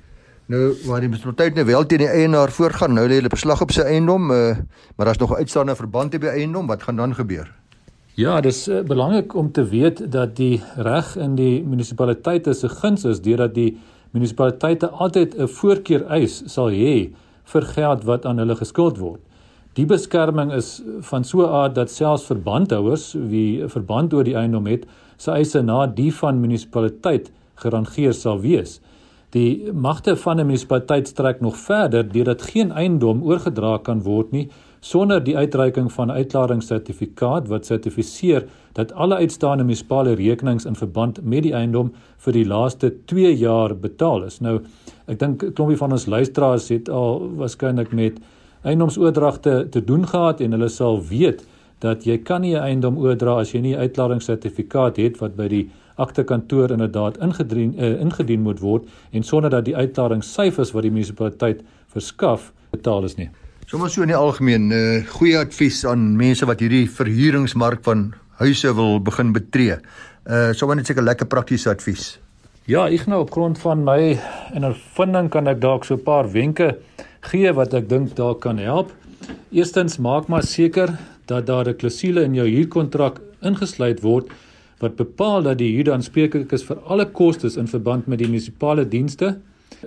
Nou, 0.47 0.71
waar 0.88 1.01
die 1.03 1.10
munisipaliteit 1.10 1.57
nou 1.57 1.65
wel 1.67 1.86
teen 1.86 2.05
die 2.05 2.07
eienaar 2.07 2.51
voorgaan, 2.55 2.93
nou 2.95 3.03
lê 3.03 3.17
hulle 3.19 3.31
beslag 3.31 3.60
op 3.65 3.73
sy 3.75 3.83
eiendom, 3.83 4.29
uh, 4.31 4.53
maar 4.95 5.10
daar's 5.10 5.19
nog 5.19 5.33
'n 5.36 5.43
uitstaande 5.43 5.75
verband 5.75 6.15
by 6.19 6.27
eiendom, 6.27 6.67
wat 6.67 6.83
gaan 6.83 6.95
dan 6.95 7.15
gebeur? 7.15 7.51
Ja, 8.15 8.39
dis 8.41 8.67
uh, 8.67 8.79
belangrik 8.81 9.36
om 9.36 9.51
te 9.51 9.65
weet 9.67 10.12
dat 10.12 10.36
die 10.36 10.62
reg 10.75 11.17
in 11.17 11.36
die 11.36 11.63
munisipaliteite 11.63 12.53
se 12.53 12.69
guns 12.69 13.03
is 13.03 13.21
deurdat 13.21 13.53
die 13.53 13.77
munisipaliteite 14.12 14.89
altyd 14.89 15.36
'n 15.36 15.47
voorkeur 15.47 16.07
eis 16.07 16.43
sal 16.45 16.71
hê 16.71 17.12
vir 17.43 17.62
geld 17.62 18.03
wat 18.03 18.25
aan 18.25 18.38
hulle 18.38 18.55
geskuld 18.55 18.97
word. 18.97 19.19
Die 19.73 19.86
beskerming 19.86 20.53
is 20.53 20.81
van 21.01 21.23
so 21.23 21.41
'n 21.41 21.51
aard 21.51 21.75
dat 21.75 21.91
selfs 21.91 22.25
verbandhouers 22.25 23.13
wie 23.13 23.63
'n 23.63 23.69
verband 23.69 24.13
oor 24.13 24.23
die 24.23 24.36
eiendom 24.36 24.65
het, 24.65 24.86
se 25.17 25.31
eise 25.31 25.62
na 25.62 25.88
die 25.88 26.13
van 26.13 26.39
munisipaliteit 26.39 27.31
gerangeer 27.55 28.13
sal 28.13 28.39
wees. 28.39 28.79
Die 29.38 29.71
magte 29.73 30.15
van 30.17 30.39
'n 30.39 30.45
munisipaliteit 30.45 31.08
strek 31.08 31.41
nog 31.41 31.58
verder 31.58 32.12
deurdat 32.12 32.41
geen 32.41 32.71
eiendom 32.71 33.23
oorgedra 33.23 33.78
kan 33.78 34.02
word 34.02 34.32
nie 34.32 34.47
sonder 34.80 35.23
die 35.23 35.38
uitreiking 35.38 35.91
van 35.91 36.08
'n 36.08 36.17
uitklaringssertifikaat 36.21 37.47
wat 37.47 37.65
sertifiseer 37.65 38.47
dat 38.73 38.93
alle 38.93 39.15
uitstaande 39.15 39.63
munisipale 39.63 40.13
rekenings 40.13 40.65
in 40.65 40.76
verband 40.76 41.19
met 41.23 41.43
die 41.43 41.54
eiendom 41.54 41.91
vir 42.17 42.34
die 42.34 42.45
laaste 42.45 42.93
2 43.06 43.38
jaar 43.38 43.76
betaal 43.76 44.23
is. 44.23 44.39
Nou, 44.39 44.60
ek 45.08 45.19
dink 45.19 45.43
'n 45.43 45.54
klompie 45.54 45.78
van 45.78 45.91
ons 45.91 46.06
luisteraars 46.06 46.69
het 46.69 46.89
al 46.89 47.30
waarskynlik 47.36 47.91
met 47.91 48.19
eiendomsoordragte 48.63 49.67
te 49.69 49.84
doen 49.84 50.08
gehad 50.08 50.41
en 50.41 50.52
hulle 50.52 50.69
sal 50.69 51.04
weet 51.10 51.45
dat 51.80 52.04
jy 52.04 52.17
kan 52.17 52.41
nie 52.41 52.56
'n 52.56 52.63
eiendom 52.63 52.97
oordra 52.97 53.39
as 53.39 53.52
jy 53.52 53.60
nie 53.60 53.76
'n 53.76 53.80
uitklaringssertifikaat 53.80 54.97
het 54.97 55.19
wat 55.19 55.36
by 55.36 55.47
die 55.47 55.69
aktekantoor 55.97 56.71
inderdaad 56.75 57.17
ingedien 57.25 57.73
uh, 57.77 57.99
ingedien 58.01 58.41
moet 58.45 58.62
word 58.62 58.88
en 59.12 59.23
sonder 59.23 59.49
dat 59.53 59.65
die 59.65 59.75
uitklaringssyfers 59.75 60.73
wat 60.75 60.86
die 60.86 60.93
munisipaliteit 60.93 61.63
verskaf 61.93 62.51
betaal 62.71 63.07
is 63.07 63.17
nie. 63.17 63.29
Sommige 63.67 63.91
so 63.91 64.05
in 64.05 64.13
die 64.13 64.15
algemeen 64.15 64.71
uh, 64.71 65.01
goeie 65.17 65.38
advies 65.39 65.83
aan 65.86 66.15
mense 66.19 66.45
wat 66.47 66.62
hierdie 66.63 66.86
verhuuringsmark 66.88 67.83
van 67.83 68.13
huise 68.39 68.71
wil 68.77 69.01
begin 69.03 69.33
betree. 69.33 69.81
Uh 70.27 70.53
sommer 70.53 70.75
net 70.75 70.88
seker 70.88 71.03
lekker 71.03 71.27
praktiese 71.27 71.71
advies. 71.71 72.17
Ja, 72.67 72.86
ek 72.91 73.05
nou 73.07 73.21
op 73.23 73.31
grond 73.31 73.60
van 73.63 73.86
my 73.88 74.17
ervaring 74.53 75.29
kan 75.31 75.47
ek 75.47 75.62
dalk 75.63 75.86
so 75.88 75.95
'n 75.95 76.03
paar 76.03 76.27
wenke 76.31 76.75
gee 77.31 77.51
wat 77.53 77.73
ek 77.73 77.89
dink 77.89 78.15
daar 78.15 78.36
kan 78.36 78.57
help. 78.57 78.91
Eerstens 79.51 79.97
maak 79.97 80.27
maar 80.27 80.43
seker 80.43 80.97
dat 81.25 81.47
daar 81.47 81.67
'n 81.67 81.75
klousule 81.75 82.23
in 82.23 82.36
jou 82.36 82.47
huurkontrak 82.47 83.21
ingesluit 83.41 84.01
word 84.01 84.27
wat 84.79 84.95
bepaal 84.95 85.41
dat 85.41 85.57
die 85.57 85.71
huurder 85.73 85.95
aanspreeklik 85.97 86.51
is 86.53 86.65
vir 86.67 86.79
alle 86.85 87.05
kostes 87.05 87.57
in 87.57 87.67
verband 87.67 88.07
met 88.07 88.21
die 88.21 88.27
munisipale 88.29 88.85
dienste. 88.85 89.37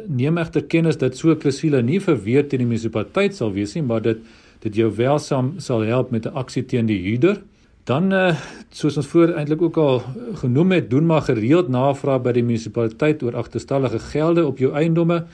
Neem 0.07 0.38
egter 0.38 0.62
kennis 0.62 0.98
dat 0.98 1.16
so 1.16 1.31
'n 1.31 1.38
klousule 1.38 1.83
nie 1.83 2.00
verweer 2.00 2.48
teen 2.48 2.59
die 2.59 2.66
munisipaliteit 2.66 3.35
sal 3.35 3.53
wees 3.53 3.74
nie, 3.74 3.83
maar 3.83 4.03
dit 4.03 4.18
dit 4.61 4.74
jou 4.74 4.90
welsaam 4.96 5.55
sal 5.59 5.81
help 5.81 6.11
met 6.11 6.26
'n 6.26 6.35
aksie 6.35 6.64
teen 6.66 6.87
die 6.87 7.03
huurder. 7.03 7.42
Dan 7.85 8.12
uh, 8.12 8.37
soos 8.70 8.96
ons 8.96 9.07
voor 9.07 9.29
eintlik 9.29 9.62
ook 9.62 9.76
al 9.76 10.03
genoem 10.35 10.72
het, 10.72 10.90
doen 10.90 11.07
maar 11.07 11.22
gereeld 11.22 11.68
navraag 11.68 12.22
by 12.22 12.33
die 12.33 12.42
munisipaliteit 12.42 13.22
oor 13.22 13.37
agterstallige 13.37 13.98
gelde 13.98 14.46
op 14.46 14.59
jou 14.59 14.72
eiendomme. 14.72 15.24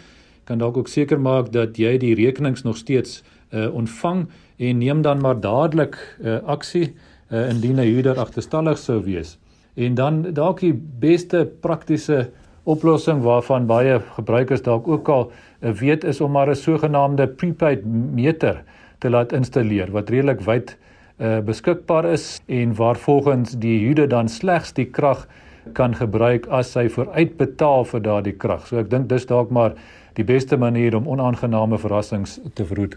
Kan 0.44 0.58
dalk 0.58 0.76
ook 0.76 0.88
seker 0.88 1.20
maak 1.20 1.52
dat 1.52 1.76
jy 1.76 1.98
die 1.98 2.14
rekenings 2.14 2.62
nog 2.62 2.76
steeds 2.76 3.22
uh, 3.50 3.74
ontvang 3.74 4.26
en 4.56 4.78
neem 4.78 5.02
dan 5.02 5.20
maar 5.20 5.40
dadelik 5.40 5.98
uh, 6.20 6.38
aksie 6.44 6.94
uh, 7.32 7.48
indien 7.50 7.76
'n 7.76 7.88
huurder 7.92 8.18
agterstallig 8.18 8.78
sou 8.78 9.02
wees. 9.04 9.38
En 9.76 9.94
dan 9.94 10.22
dalk 10.32 10.60
die 10.64 10.74
beste 11.00 11.44
praktiese 11.60 12.30
oplossing 12.64 13.20
waarvan 13.22 13.68
baie 13.68 14.00
gebruikers 14.16 14.64
dalk 14.64 14.88
ook 14.88 15.08
al 15.08 15.26
uh, 15.30 15.70
weet 15.70 16.04
is 16.04 16.20
om 16.20 16.32
maar 16.32 16.50
'n 16.50 16.56
sogenaamde 16.56 17.26
prepaid 17.26 17.84
meter 18.14 18.62
te 18.98 19.10
laat 19.10 19.32
installeer 19.32 19.90
wat 19.90 20.08
redelik 20.08 20.40
wyd 20.40 20.76
uh, 21.20 21.38
beskikbaar 21.38 22.04
is 22.04 22.40
en 22.46 22.74
waar 22.74 22.96
volgens 22.96 23.58
die 23.58 23.78
huurder 23.84 24.08
dan 24.08 24.28
slegs 24.28 24.72
die 24.72 24.90
krag 24.90 25.26
kan 25.72 25.94
gebruik 25.94 26.46
as 26.46 26.74
hy 26.74 26.88
vooruitbetaal 26.88 27.84
vir 27.84 28.02
daardie 28.02 28.36
krag. 28.36 28.66
So 28.66 28.78
ek 28.78 28.90
dink 28.90 29.08
dis 29.08 29.26
dalk 29.26 29.50
maar 29.50 29.74
die 30.14 30.24
beste 30.24 30.56
manier 30.56 30.96
om 30.96 31.08
onaangename 31.08 31.78
verrassings 31.78 32.40
te 32.54 32.64
verhoed. 32.64 32.96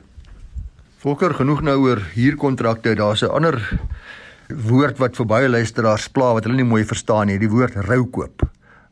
Volker 1.00 1.34
genoeg 1.34 1.62
nou 1.62 1.78
oor 1.80 2.02
huurkontrakte. 2.14 2.96
Daar's 2.96 3.24
'n 3.24 3.32
ander 3.32 3.80
woord 4.50 4.98
wat 4.98 5.18
vir 5.20 5.26
baie 5.30 5.50
luisteraars 5.50 6.08
pla 6.14 6.34
wat 6.34 6.48
hulle 6.48 6.58
nie 6.58 6.68
mooi 6.68 6.84
verstaan 6.88 7.28
nie, 7.30 7.38
die 7.38 7.50
woord 7.50 7.76
roukoop. 7.88 8.48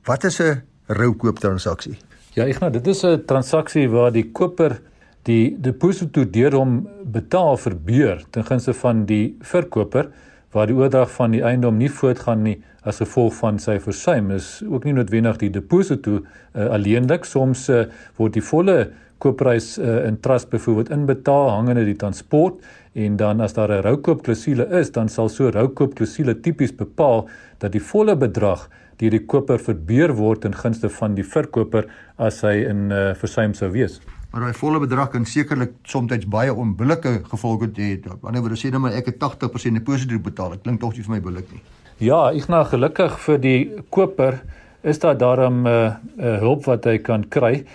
Wat 0.05 0.23
is 0.23 0.39
'n 0.39 0.61
roukoop 0.87 1.39
transaksie? 1.39 1.97
Ja, 2.35 2.45
ek 2.45 2.59
nou, 2.59 2.71
dit 2.71 2.87
is 2.87 3.03
'n 3.03 3.25
transaksie 3.25 3.89
waar 3.89 4.11
die 4.11 4.31
koper 4.31 4.79
die 5.23 5.57
deposito 5.59 6.23
deur 6.23 6.55
hom 6.55 6.87
betaal 7.03 7.57
verbeur 7.57 8.23
ten 8.31 8.43
gunste 8.43 8.73
van 8.73 9.05
die 9.05 9.35
verkoper 9.41 10.11
waar 10.55 10.67
die 10.67 10.75
oordrag 10.75 11.11
van 11.11 11.31
die 11.31 11.43
eiendom 11.43 11.77
nie 11.77 11.89
voortgaan 11.89 12.43
nie 12.43 12.55
as 12.87 13.01
gevolg 13.03 13.35
van 13.41 13.59
sy 13.59 13.79
versuim 13.83 14.31
is 14.31 14.61
ook 14.63 14.85
nie 14.87 14.93
noodwendig 14.93 15.37
die 15.37 15.51
deposito 15.51 16.21
uh, 16.21 16.69
alleenlik 16.71 17.25
soms 17.25 17.67
uh, 17.69 17.85
word 18.17 18.37
die 18.37 18.45
volle 18.51 18.77
koopprys 19.23 19.77
uh, 19.77 20.05
in 20.07 20.19
trust 20.19 20.49
byvoorbeeld 20.49 20.89
inbetaal 20.89 21.49
hangende 21.49 21.85
die 21.85 21.95
transport 21.95 22.61
en 22.97 23.15
dan 23.17 23.41
as 23.41 23.53
daar 23.53 23.69
'n 23.69 23.81
roukoopklousule 23.81 24.67
is, 24.79 24.91
dan 24.91 25.09
sal 25.09 25.29
so 25.29 25.47
'n 25.47 25.51
roukoopklousule 25.51 26.39
tipies 26.41 26.75
bepaal 26.75 27.29
dat 27.57 27.71
die 27.71 27.81
volle 27.81 28.15
bedrag 28.15 28.69
deur 28.97 29.09
die 29.09 29.25
koper 29.25 29.59
verbeur 29.59 30.13
word 30.15 30.45
in 30.45 30.53
gunste 30.53 30.89
van 30.89 31.15
die 31.15 31.23
verkoper 31.23 31.85
as 32.17 32.41
hy 32.41 32.65
in 32.65 32.91
uh, 32.91 33.13
versuim 33.13 33.53
sou 33.53 33.69
wees. 33.71 34.01
Maar 34.31 34.41
daai 34.41 34.53
volle 34.53 34.79
bedrag 34.79 35.09
kan 35.09 35.25
sekerlik 35.25 35.71
soms 35.83 36.25
baie 36.25 36.53
onbillike 36.53 37.21
gevolge 37.29 37.69
hê. 37.77 37.91
Aan 37.93 38.19
die 38.19 38.27
ander 38.27 38.49
wyse 38.49 38.67
sê 38.67 38.71
nou 38.71 38.81
maar 38.81 38.97
ek 38.97 39.05
het 39.05 39.19
80% 39.23 39.73
deposito 39.73 40.19
betaal. 40.19 40.49
Dit 40.51 40.61
klink 40.61 40.79
tog 40.79 40.93
nie 40.93 41.03
vir 41.03 41.15
my 41.15 41.19
billik 41.19 41.51
nie. 41.51 41.61
Ja, 41.99 42.31
ek 42.31 42.49
nou 42.49 42.63
gelukkig 42.65 43.19
vir 43.19 43.37
die 43.37 43.59
koper 43.89 44.41
is 44.83 44.99
daar 44.99 45.17
daarom 45.17 45.63
'n 45.63 45.67
uh, 45.67 45.95
uh, 46.19 46.39
hulp 46.39 46.65
wat 46.65 46.85
hy 46.85 46.97
kan 46.97 47.23
kry 47.29 47.65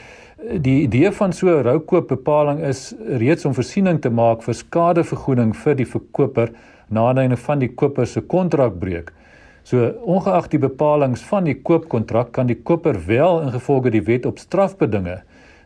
die 0.42 0.82
idee 0.82 1.12
van 1.12 1.32
so 1.32 1.48
'n 1.48 1.62
roukoopbepaling 1.62 2.60
is 2.60 2.94
reeds 3.06 3.44
om 3.44 3.54
voorsiening 3.54 4.00
te 4.00 4.10
maak 4.10 4.42
vir 4.42 4.54
skadevergoeding 4.54 5.56
vir 5.56 5.74
die 5.74 5.86
verkoper 5.86 6.50
nadat 6.88 7.38
van 7.38 7.58
die 7.58 7.68
koper 7.68 8.06
se 8.06 8.20
kontrak 8.20 8.78
breek. 8.78 9.12
So 9.62 9.92
ongeag 10.04 10.48
die 10.48 10.58
bepalinge 10.58 11.16
van 11.16 11.44
die 11.44 11.54
koopkontrak 11.54 12.32
kan 12.32 12.46
die 12.46 12.62
koper 12.62 12.98
wel 13.06 13.42
ingevolge 13.42 13.90
die 13.90 14.02
wet 14.02 14.26
op 14.26 14.38
strafbedinge 14.38 15.22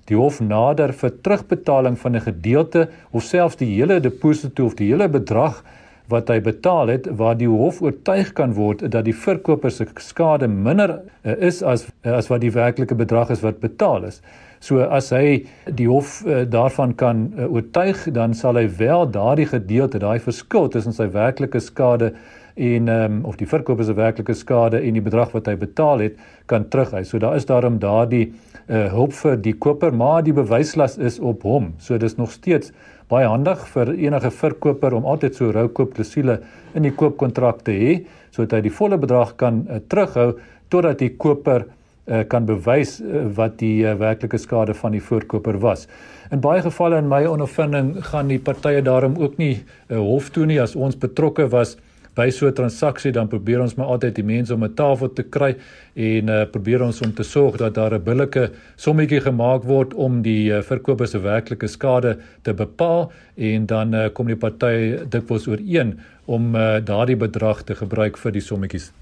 die 0.07 0.17
hof 0.17 0.41
nader 0.41 0.93
vir 0.93 1.11
terugbetaling 1.23 1.97
van 1.99 2.17
'n 2.17 2.21
gedeelte 2.21 2.89
of 3.11 3.23
selfs 3.23 3.57
die 3.57 3.75
hele 3.75 4.01
deposito 4.01 4.67
of 4.67 4.75
die 4.75 4.93
hele 4.93 5.09
bedrag 5.09 5.65
wat 6.09 6.29
hy 6.29 6.41
betaal 6.41 6.89
het 6.89 7.09
waar 7.19 7.37
die 7.37 7.49
hof 7.49 7.83
oortuig 7.83 8.33
kan 8.33 8.55
word 8.55 8.91
dat 8.91 9.05
die 9.05 9.15
verkoper 9.15 9.71
se 9.71 9.87
skade 9.99 10.49
minder 10.49 11.01
eh, 11.23 11.33
is 11.49 11.63
as 11.63 11.87
as 12.03 12.29
wat 12.29 12.41
die 12.41 12.53
werklike 12.53 12.95
bedrag 12.95 13.31
is 13.31 13.43
wat 13.43 13.61
betaal 13.61 14.05
is. 14.05 14.21
So 14.67 14.83
as 14.83 15.13
hy 15.15 15.45
die 15.79 15.87
hof 15.87 16.19
uh, 16.27 16.43
daarvan 16.51 16.97
kan 16.99 17.29
uh, 17.37 17.47
oortuig, 17.47 18.09
dan 18.17 18.35
sal 18.35 18.59
hy 18.59 18.65
wel 18.81 19.05
daardie 19.15 19.47
gedeelte, 19.47 20.01
daai 20.03 20.19
verskil 20.25 20.67
tussen 20.75 20.97
sy 20.97 21.07
werklike 21.15 21.61
skade 21.63 22.11
en 22.57 22.89
um, 22.91 23.21
of 23.29 23.37
die 23.39 23.47
verkoper 23.47 23.85
se 23.87 23.95
werklike 23.95 24.35
skade 24.35 24.81
en 24.81 24.97
die 24.97 25.05
bedrag 25.05 25.35
wat 25.37 25.47
hy 25.51 25.55
betaal 25.61 26.03
het, 26.03 26.17
kan 26.51 26.67
terughys. 26.73 27.13
So 27.13 27.21
daar 27.23 27.37
is 27.39 27.47
daarom 27.47 27.79
daardie 27.79 28.25
uh, 28.27 28.89
hulp 28.97 29.15
vir 29.21 29.39
die 29.45 29.55
koper, 29.55 29.95
maar 29.95 30.25
die 30.27 30.35
bewyslas 30.35 30.97
is 30.99 31.21
op 31.21 31.47
hom. 31.47 31.75
So 31.79 32.01
dis 32.03 32.19
nog 32.19 32.33
steeds 32.35 32.73
baie 33.13 33.29
handig 33.31 33.63
vir 33.71 33.93
enige 33.95 34.33
verkoper 34.35 34.97
om 34.99 35.07
altyd 35.07 35.39
so 35.39 35.53
roukoop 35.55 35.95
klousule 35.95 36.41
in 36.75 36.89
die 36.89 36.95
koopkontrak 36.97 37.63
te 37.69 37.77
hê 37.77 37.97
sodat 38.35 38.59
hy 38.59 38.67
die 38.67 38.75
volle 38.75 38.99
bedrag 38.99 39.37
kan 39.39 39.63
uh, 39.69 39.79
terughou 39.87 40.33
totdat 40.73 41.05
die 41.05 41.13
koper 41.15 41.69
uh, 42.07 42.23
kan 42.29 42.47
bewys 42.47 43.01
uh, 43.01 43.27
wat 43.37 43.59
die 43.59 43.85
uh, 43.85 43.95
werklike 43.99 44.39
skade 44.39 44.75
van 44.75 44.93
die 44.93 45.03
voorkoper 45.03 45.59
was. 45.59 45.87
In 46.31 46.41
baie 46.41 46.63
gevalle 46.63 46.99
in 46.99 47.09
my 47.09 47.25
ondervinding 47.27 47.97
gaan 48.11 48.29
die 48.29 48.39
partye 48.39 48.83
daarom 48.83 49.17
ook 49.19 49.37
nie 49.39 49.65
uh, 49.89 49.99
hof 49.99 50.31
toe 50.31 50.47
nie 50.47 50.61
as 50.63 50.77
ons 50.77 50.99
betrokke 50.99 51.49
was 51.51 51.77
by 52.17 52.31
so 52.31 52.49
'n 52.49 52.53
transaksie 52.53 53.13
dan 53.13 53.29
probeer 53.29 53.61
ons 53.61 53.75
maar 53.77 53.87
altyd 53.87 54.15
die 54.15 54.25
mense 54.25 54.55
om 54.55 54.65
'n 54.65 54.75
tafel 54.75 55.13
te 55.13 55.23
kry 55.23 55.57
en 55.95 56.29
uh, 56.29 56.45
probeer 56.45 56.83
ons 56.83 57.01
om 57.01 57.13
te 57.13 57.23
sorg 57.23 57.57
dat 57.57 57.75
daar 57.75 57.95
'n 57.95 58.03
billike 58.03 58.51
sommetjie 58.77 59.21
gemaak 59.21 59.63
word 59.65 59.95
om 59.95 60.23
die 60.23 60.51
uh, 60.51 60.63
verkoper 60.63 61.07
se 61.07 61.19
werklike 61.19 61.69
skade 61.69 62.19
te 62.43 62.55
bepaal 62.55 63.13
en 63.37 63.67
dan 63.67 63.95
uh, 63.95 64.09
kom 64.09 64.27
die 64.27 64.37
party 64.37 64.97
dikwels 65.09 65.47
ooreen 65.47 65.99
om 66.25 66.55
uh, 66.55 66.81
daardie 66.81 67.17
bedrag 67.17 67.63
te 67.63 67.75
gebruik 67.75 68.17
vir 68.17 68.33
die 68.33 68.41
sommetjies. 68.41 68.93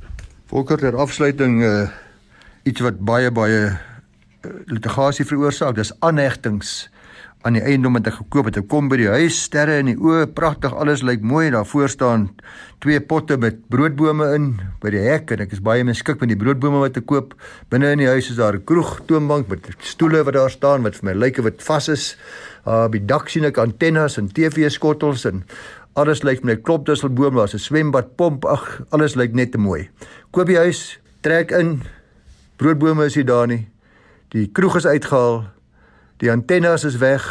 Volker 0.47 0.77
ter 0.79 0.97
afsluiting 0.97 1.63
uh 1.63 2.04
iets 2.65 2.81
wat 2.85 3.01
baie 3.05 3.31
baie 3.31 3.61
uh, 3.69 3.77
litigasie 4.67 5.27
veroorsaak, 5.29 5.77
dis 5.77 5.93
aanhegtings 6.01 6.89
aan 7.45 7.59
die 7.59 7.63
eiendom 7.65 7.99
wat 7.99 8.07
ek 8.09 8.17
gekoop 8.23 8.49
het. 8.49 8.59
Ek 8.63 8.69
kom 8.73 8.87
by 8.89 8.97
die 8.97 9.11
huis, 9.13 9.37
sterre 9.45 9.77
in 9.83 9.91
die 9.91 9.99
oë, 10.01 10.31
pragtig, 10.33 10.73
alles 10.81 11.03
lyk 11.05 11.21
mooi. 11.21 11.51
Daar 11.53 11.67
voor 11.69 11.91
staan 11.93 12.31
twee 12.81 13.03
potte 13.05 13.37
met 13.41 13.59
broodbome 13.73 14.31
in 14.37 14.47
by 14.81 14.95
die 14.95 15.03
hek 15.05 15.35
en 15.35 15.45
ek 15.45 15.53
is 15.53 15.61
baie 15.65 15.85
meskik 15.85 16.23
met 16.25 16.33
die 16.33 16.39
broodbome 16.41 16.81
wat 16.81 16.97
ek 17.01 17.07
koop. 17.11 17.35
Binne 17.73 17.93
in 17.93 18.01
die 18.01 18.09
huis 18.09 18.31
is 18.33 18.41
daar 18.41 18.57
'n 18.57 18.65
kroeg, 18.65 19.05
toonbank 19.05 19.49
met 19.53 19.69
stoele 19.81 20.25
wat 20.25 20.35
daar 20.35 20.51
staan 20.51 20.83
wat 20.89 20.97
vir 20.97 21.13
my 21.13 21.15
lyk 21.21 21.39
of 21.39 21.45
dit 21.45 21.63
vas 21.63 21.89
is. 21.89 22.17
Uh 22.65 22.89
by 22.89 22.99
dak 22.99 23.29
sien 23.29 23.45
ek 23.45 23.59
antennes 23.59 24.17
en 24.17 24.29
TV 24.29 24.71
skottels 24.71 25.27
en 25.27 25.45
alles 25.97 26.23
lyk 26.25 26.45
met 26.45 26.59
'n 26.59 26.63
klopdusselboom, 26.63 27.37
daar's 27.37 27.55
'n 27.55 27.59
swembad, 27.59 28.17
pomp, 28.17 28.45
ag, 28.45 28.81
alles 28.91 29.17
lyk 29.17 29.35
net 29.35 29.53
te 29.53 29.59
mooi. 29.59 29.91
Koop 30.31 30.47
die 30.47 30.57
huis, 30.57 30.99
trek 31.21 31.51
in, 31.51 31.83
broodbome 32.57 33.05
is 33.05 33.17
nie 33.19 33.25
daar 33.25 33.47
nie. 33.51 33.65
Die 34.35 34.47
kroeg 34.53 34.77
is 34.77 34.87
uitgehaal. 34.87 35.45
Die 36.23 36.31
antennes 36.31 36.85
is 36.85 36.97
weg. 37.03 37.27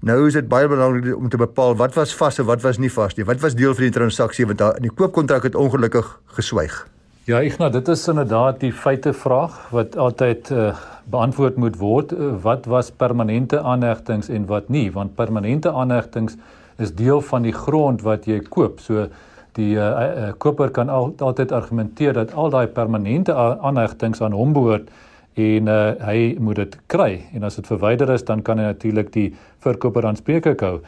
Nou 0.00 0.26
is 0.26 0.36
dit 0.38 0.48
baie 0.48 0.68
belangrik 0.68 1.16
om 1.16 1.28
te 1.28 1.36
bepaal 1.36 1.74
wat 1.76 1.94
was 1.94 2.14
vas 2.16 2.38
en 2.40 2.46
wat 2.48 2.62
was 2.64 2.78
nie 2.80 2.92
vas 2.92 3.16
nie. 3.16 3.26
Wat 3.28 3.40
was 3.42 3.54
deel 3.54 3.74
van 3.74 3.90
die 3.90 3.96
transaksie 3.98 4.46
want 4.46 4.58
daar 4.58 4.78
in 4.80 4.88
die 4.88 4.94
koopkontrak 4.94 5.44
het 5.50 5.58
ongelukkig 5.58 6.08
geswyg. 6.38 6.86
Ja, 7.28 7.42
nou 7.58 7.68
dit 7.70 7.88
is 7.88 8.08
inderdaad 8.08 8.60
die 8.60 8.72
feite 8.72 9.12
vraag 9.12 9.58
wat 9.70 9.96
altyd 9.96 10.48
uh, 10.50 10.72
beantwoord 11.04 11.56
moet 11.56 11.76
word. 11.76 12.12
Uh, 12.12 12.32
wat 12.42 12.64
was 12.64 12.90
permanente 12.90 13.60
aanhegtings 13.60 14.28
en 14.28 14.46
wat 14.48 14.68
nie? 14.68 14.88
Want 14.92 15.14
permanente 15.14 15.70
aanhegtings 15.70 16.38
is 16.80 16.94
deel 16.94 17.20
van 17.20 17.44
die 17.44 17.52
grond 17.52 18.02
wat 18.02 18.24
jy 18.24 18.40
koop. 18.48 18.80
So 18.80 19.06
die 19.58 19.74
uh, 19.76 19.84
uh, 19.84 20.32
koper 20.38 20.70
kan 20.70 20.88
al, 20.88 21.12
altyd 21.18 21.52
argumenteer 21.52 22.14
dat 22.14 22.34
al 22.34 22.50
daai 22.50 22.66
permanente 22.66 23.34
aanhegtings 23.34 24.22
aan 24.22 24.36
hom 24.36 24.52
behoort 24.56 24.90
en 25.40 25.70
uh, 25.70 25.92
hy 26.04 26.34
moet 26.38 26.56
dit 26.62 26.76
kry 26.90 27.10
en 27.34 27.46
as 27.46 27.56
dit 27.58 27.66
verwyder 27.70 28.10
is 28.14 28.26
dan 28.26 28.42
kan 28.42 28.58
hy 28.58 28.70
natuurlik 28.70 29.12
die 29.14 29.28
verkoper 29.64 30.06
aanspreeklik 30.06 30.62
hou. 30.66 30.80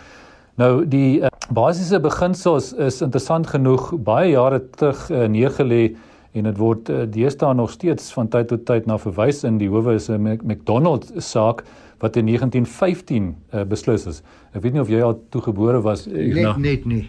Nou 0.61 0.85
die 0.85 1.23
uh, 1.23 1.31
basiese 1.55 2.01
beginsels 2.03 2.73
is 2.75 3.01
interessant 3.05 3.49
genoeg 3.51 3.93
baie 4.05 4.33
jare 4.35 4.61
terug 4.77 5.07
uh, 5.11 5.27
neergelê 5.31 5.95
en 6.33 6.49
dit 6.49 6.59
word 6.59 6.89
uh, 6.89 7.05
deesdae 7.13 7.55
nog 7.55 7.71
steeds 7.71 8.13
van 8.17 8.29
tyd 8.33 8.49
tot 8.49 8.65
tyd 8.69 8.87
na 8.87 8.99
verwys 8.99 9.43
in 9.45 9.59
die 9.61 9.69
howe 9.69 9.95
is 9.95 10.09
'n 10.11 10.39
McDonald's 10.43 11.13
saak 11.31 11.65
wat 12.03 12.17
in 12.17 12.27
1915 12.27 13.37
uh, 13.55 13.63
beslis 13.63 14.07
is. 14.07 14.23
Ek 14.53 14.63
weet 14.63 14.73
nie 14.73 14.81
of 14.83 14.89
jy 14.91 15.03
al 15.03 15.21
toegebore 15.31 15.81
was 15.83 16.07
net 16.07 16.57
net 16.59 16.85
nie. 16.85 17.07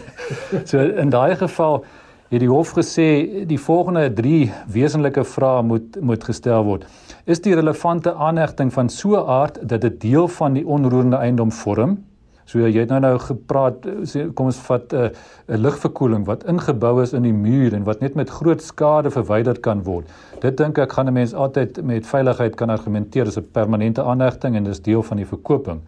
so 0.70 0.80
in 0.80 1.10
daai 1.10 1.36
geval 1.36 1.84
het 2.30 2.40
die 2.42 2.50
hof 2.50 2.72
gesê 2.74 3.44
die 3.46 3.60
volgende 3.60 4.08
3 4.12 4.50
wesenlike 4.72 5.24
vrae 5.24 5.62
moet 5.62 6.00
moet 6.00 6.24
gestel 6.24 6.64
word. 6.64 6.86
Is 7.26 7.40
die 7.40 7.54
relevante 7.54 8.14
aanhegting 8.14 8.72
van 8.72 8.88
so 8.88 9.14
'n 9.14 9.28
aard 9.28 9.60
dat 9.68 9.80
dit 9.80 10.00
deel 10.00 10.28
van 10.28 10.54
die 10.54 10.66
onroerende 10.66 11.16
eiendom 11.16 11.52
vorm? 11.52 11.98
So 12.46 12.62
jy 12.62 12.78
het 12.78 12.92
nou 12.94 13.00
nou 13.02 13.16
gepraat 13.18 13.86
sê 14.06 14.28
kom 14.34 14.46
ons 14.46 14.58
vat 14.68 14.92
'n 14.92 14.96
uh, 14.96 15.54
'n 15.54 15.62
ligverkoeling 15.62 16.26
wat 16.26 16.44
ingebou 16.44 17.02
is 17.02 17.12
in 17.12 17.22
die 17.22 17.32
muur 17.32 17.74
en 17.74 17.84
wat 17.84 18.00
net 18.00 18.14
met 18.14 18.30
groot 18.30 18.62
skade 18.62 19.10
verwyder 19.10 19.58
kan 19.60 19.82
word. 19.82 20.06
Dit 20.40 20.56
dink 20.56 20.78
ek 20.78 20.92
gaan 20.92 21.08
'n 21.08 21.12
mens 21.12 21.34
altyd 21.34 21.82
met 21.82 22.06
veiligheid 22.06 22.54
kan 22.54 22.70
argumenteer 22.70 23.26
as 23.26 23.36
'n 23.36 23.48
permanente 23.52 24.02
aanhegting 24.02 24.54
en 24.56 24.64
dis 24.64 24.82
deel 24.82 25.02
van 25.02 25.16
die 25.16 25.26
verkoping. 25.26 25.80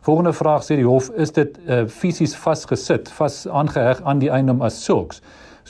Volgende 0.00 0.32
vraag 0.32 0.62
sê 0.62 0.76
die 0.76 0.84
hof 0.84 1.08
is 1.16 1.32
dit 1.32 1.58
uh, 1.66 1.86
fisies 1.86 2.36
vasgesit, 2.36 3.08
vas 3.08 3.46
aangeheg 3.48 4.02
aan 4.02 4.18
die 4.18 4.30
eiendom 4.30 4.60
as 4.62 4.84
sulks. 4.84 5.22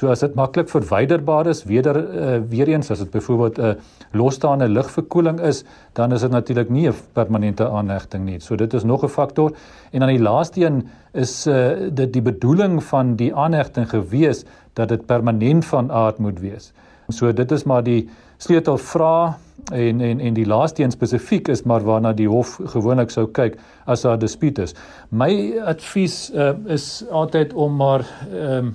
So 0.05 0.11
as 0.13 0.21
dit 0.21 0.35
maklik 0.37 0.69
verwyderbaar 0.69 1.49
is, 1.49 1.63
weder 1.65 1.97
uh, 1.97 2.33
weer 2.51 2.69
eens 2.69 2.91
as 2.93 3.01
dit 3.01 3.11
byvoorbeeld 3.15 3.57
'n 3.59 3.63
uh, 3.65 3.71
losstaande 4.13 4.69
lugverkoeling 4.69 5.41
is, 5.41 5.65
dan 5.97 6.13
is 6.13 6.21
dit 6.21 6.31
natuurlik 6.31 6.69
nie 6.69 6.89
'n 6.89 6.95
permanente 7.13 7.69
aanhegting 7.69 8.25
nie. 8.25 8.41
So 8.41 8.55
dit 8.57 8.75
is 8.75 8.85
nog 8.85 9.03
'n 9.03 9.09
faktor. 9.09 9.53
En 9.93 10.01
dan 10.01 10.09
die 10.09 10.21
laaste 10.21 10.61
een 10.61 10.89
is 11.13 11.47
uh, 11.47 11.71
dit 11.93 12.13
die 12.13 12.23
bedoeling 12.23 12.85
van 12.85 13.17
die 13.17 13.35
aanhegting 13.35 13.89
gewees 13.89 14.45
dat 14.73 14.89
dit 14.89 15.07
permanent 15.07 15.65
van 15.65 15.93
aard 15.93 16.19
moet 16.19 16.41
wees. 16.41 16.73
So 17.09 17.33
dit 17.33 17.53
is 17.53 17.65
maar 17.65 17.83
die 17.83 18.09
sleutelvraag 18.37 19.39
en 19.73 20.01
en 20.01 20.21
en 20.21 20.35
die 20.35 20.47
laaste 20.47 20.83
een 20.83 20.91
spesifiek 20.91 21.49
is 21.49 21.63
maar 21.63 21.85
waarna 21.85 22.13
die 22.13 22.29
hof 22.29 22.59
gewoonlik 22.65 23.11
sou 23.11 23.27
kyk 23.27 23.59
as 23.85 24.03
daar 24.03 24.19
dispuut 24.19 24.59
is. 24.59 24.75
My 25.09 25.59
advies 25.65 26.31
uh, 26.35 26.53
is 26.67 27.05
altyd 27.11 27.53
om 27.53 27.77
maar 27.77 28.05
ehm 28.31 28.51
um, 28.57 28.75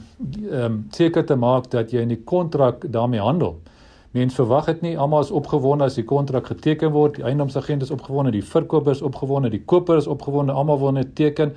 ehm 0.51 0.63
um, 0.63 0.85
seker 0.91 1.25
te 1.25 1.35
maak 1.35 1.71
dat 1.71 1.91
jy 1.91 2.01
in 2.01 2.15
die 2.15 2.23
kontrak 2.23 2.91
daarmee 2.91 3.19
handel. 3.19 3.59
Mens 4.11 4.33
verwag 4.33 4.65
dit 4.65 4.81
nie 4.81 4.97
almal 4.97 5.21
is 5.21 5.31
opgewonde 5.31 5.85
as 5.85 5.93
die 5.99 6.03
kontrak 6.03 6.47
geteken 6.49 6.91
word, 6.91 7.15
die 7.15 7.23
eiendomsagent 7.23 7.81
is 7.85 7.91
opgewonde, 7.91 8.31
die 8.31 8.43
verkoper 8.43 8.91
is 8.91 9.01
opgewonde, 9.05 9.49
die 9.53 9.61
koper 9.65 9.97
is 9.97 10.07
opgewonde, 10.07 10.51
almal 10.51 10.79
wil 10.79 10.91
net 10.91 11.11
teken. 11.15 11.53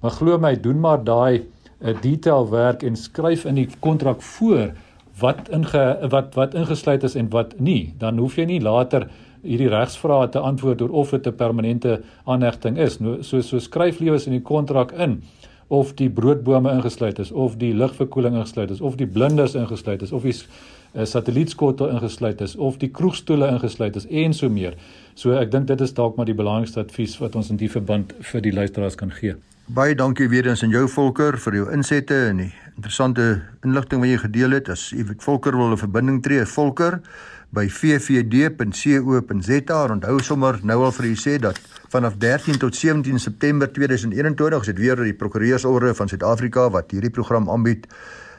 Maar 0.00 0.10
glo 0.16 0.38
my, 0.38 0.54
doen 0.60 0.80
maar 0.80 1.04
daai 1.04 1.44
'n 1.80 1.86
eh, 1.88 2.00
detail 2.00 2.48
werk 2.50 2.82
en 2.82 2.96
skryf 2.96 3.44
in 3.44 3.54
die 3.54 3.68
kontrak 3.80 4.22
voor 4.22 4.72
wat 5.20 5.48
inge 5.48 5.84
wat 6.12 6.34
wat 6.34 6.54
ingesluit 6.54 7.02
is 7.02 7.14
en 7.14 7.28
wat 7.30 7.58
nie, 7.60 7.94
dan 7.98 8.18
hoef 8.18 8.36
jy 8.36 8.46
nie 8.50 8.60
later 8.60 9.08
hierdie 9.42 9.70
regsvrae 9.72 10.28
te 10.28 10.40
antwoord 10.44 10.82
oor 10.84 10.96
of 11.02 11.10
dit 11.10 11.26
'n 11.26 11.36
permanente 11.36 12.00
aanhegting 12.24 12.78
is. 12.78 13.00
Nou 13.00 13.22
so 13.22 13.40
so 13.40 13.58
skryf 13.58 14.00
lewe 14.00 14.20
in 14.26 14.32
die 14.32 14.42
kontrak 14.42 14.92
in 14.92 15.22
of 15.68 15.94
die 15.94 16.10
broodbome 16.10 16.70
ingesluit 16.70 17.18
is 17.18 17.30
of 17.32 17.56
die 17.56 17.74
lugverkoeling 17.74 18.34
ingesluit 18.34 18.70
is 18.70 18.80
of 18.80 18.96
die 18.96 19.06
blinders 19.06 19.54
ingesluit 19.54 20.02
is 20.02 20.12
of 20.12 20.22
die 20.22 20.34
uh, 20.34 21.04
satellietskotte 21.04 21.88
ingesluit 21.88 22.40
is 22.40 22.56
of 22.56 22.76
die 22.76 22.90
kroegstoele 22.90 23.48
ingesluit 23.48 23.96
is 23.96 24.06
en 24.06 24.34
so 24.34 24.48
meer. 24.48 24.74
So 25.14 25.36
ek 25.38 25.50
dink 25.50 25.66
dit 25.66 25.80
is 25.80 25.94
dalk 25.94 26.16
maar 26.16 26.26
die 26.26 26.34
belangrikste 26.34 26.80
advies 26.80 27.18
wat 27.22 27.38
ons 27.38 27.50
in 27.50 27.56
die 27.56 27.70
verband 27.70 28.12
vir 28.32 28.40
die 28.40 28.52
luisteraars 28.52 28.98
kan 28.98 29.10
gee. 29.10 29.34
Baie 29.70 29.94
dankie 29.94 30.26
weer 30.28 30.46
eens 30.50 30.64
aan 30.66 30.72
jou 30.74 30.88
Volker 30.90 31.36
vir 31.38 31.54
jou 31.54 31.68
insette 31.70 32.16
en 32.26 32.40
die 32.42 32.48
interessante 32.74 33.22
inligting 33.62 34.00
wat 34.02 34.10
jy 34.10 34.16
gedeel 34.24 34.56
het. 34.56 34.66
As 34.72 34.88
jy 34.90 35.04
met 35.06 35.22
Volker 35.22 35.54
wil 35.54 35.70
'n 35.70 35.78
verbinding 35.78 36.22
tree, 36.22 36.46
Volker 36.46 37.00
by 37.54 37.68
vvd.co.za. 37.68 39.12
Onthou 39.92 40.18
sommer 40.22 40.58
nou 40.62 40.84
al 40.84 40.92
vir 40.92 41.04
u 41.06 41.14
sê 41.14 41.38
dat 41.38 41.60
vanaf 41.88 42.16
13 42.18 42.58
tot 42.58 42.74
17 42.74 43.18
September 43.18 43.72
2021 43.72 44.60
is 44.60 44.66
dit 44.66 44.78
weer 44.78 44.96
die 44.96 45.14
Prokureursorde 45.14 45.94
van 45.94 46.08
Suid-Afrika 46.08 46.70
wat 46.70 46.90
hierdie 46.90 47.10
program 47.10 47.48
aanbied 47.48 47.86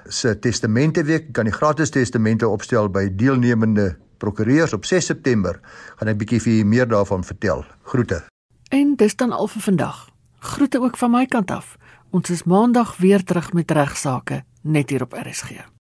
se 0.07 0.39
testamenteweek. 0.39 1.25
Jy 1.25 1.31
kan 1.31 1.45
die 1.45 1.53
gratis 1.53 1.89
testamente 1.89 2.47
opstel 2.47 2.89
by 2.89 3.15
deelnemende 3.15 3.95
prokureurs 4.17 4.73
op 4.73 4.85
6 4.85 5.05
September. 5.05 5.59
Gaan 5.95 6.07
ek 6.07 6.17
bietjie 6.17 6.41
vir 6.41 6.53
u 6.53 6.63
meer 6.63 6.87
daarvan 6.87 7.23
vertel. 7.23 7.65
Groete. 7.83 8.23
En 8.69 8.95
dis 8.95 9.15
dan 9.15 9.31
al 9.31 9.47
vir 9.47 9.61
vandag. 9.61 10.10
Groete 10.43 10.81
ook 10.81 10.97
van 10.97 11.11
my 11.11 11.25
kant 11.25 11.51
af. 11.51 11.77
Ons 12.09 12.29
is 12.29 12.43
maandag 12.43 12.97
weer 12.97 13.23
terug 13.23 13.53
met 13.53 13.71
regsaake 13.71 14.43
net 14.61 14.89
hier 14.89 15.01
op 15.01 15.13
RSG. 15.13 15.80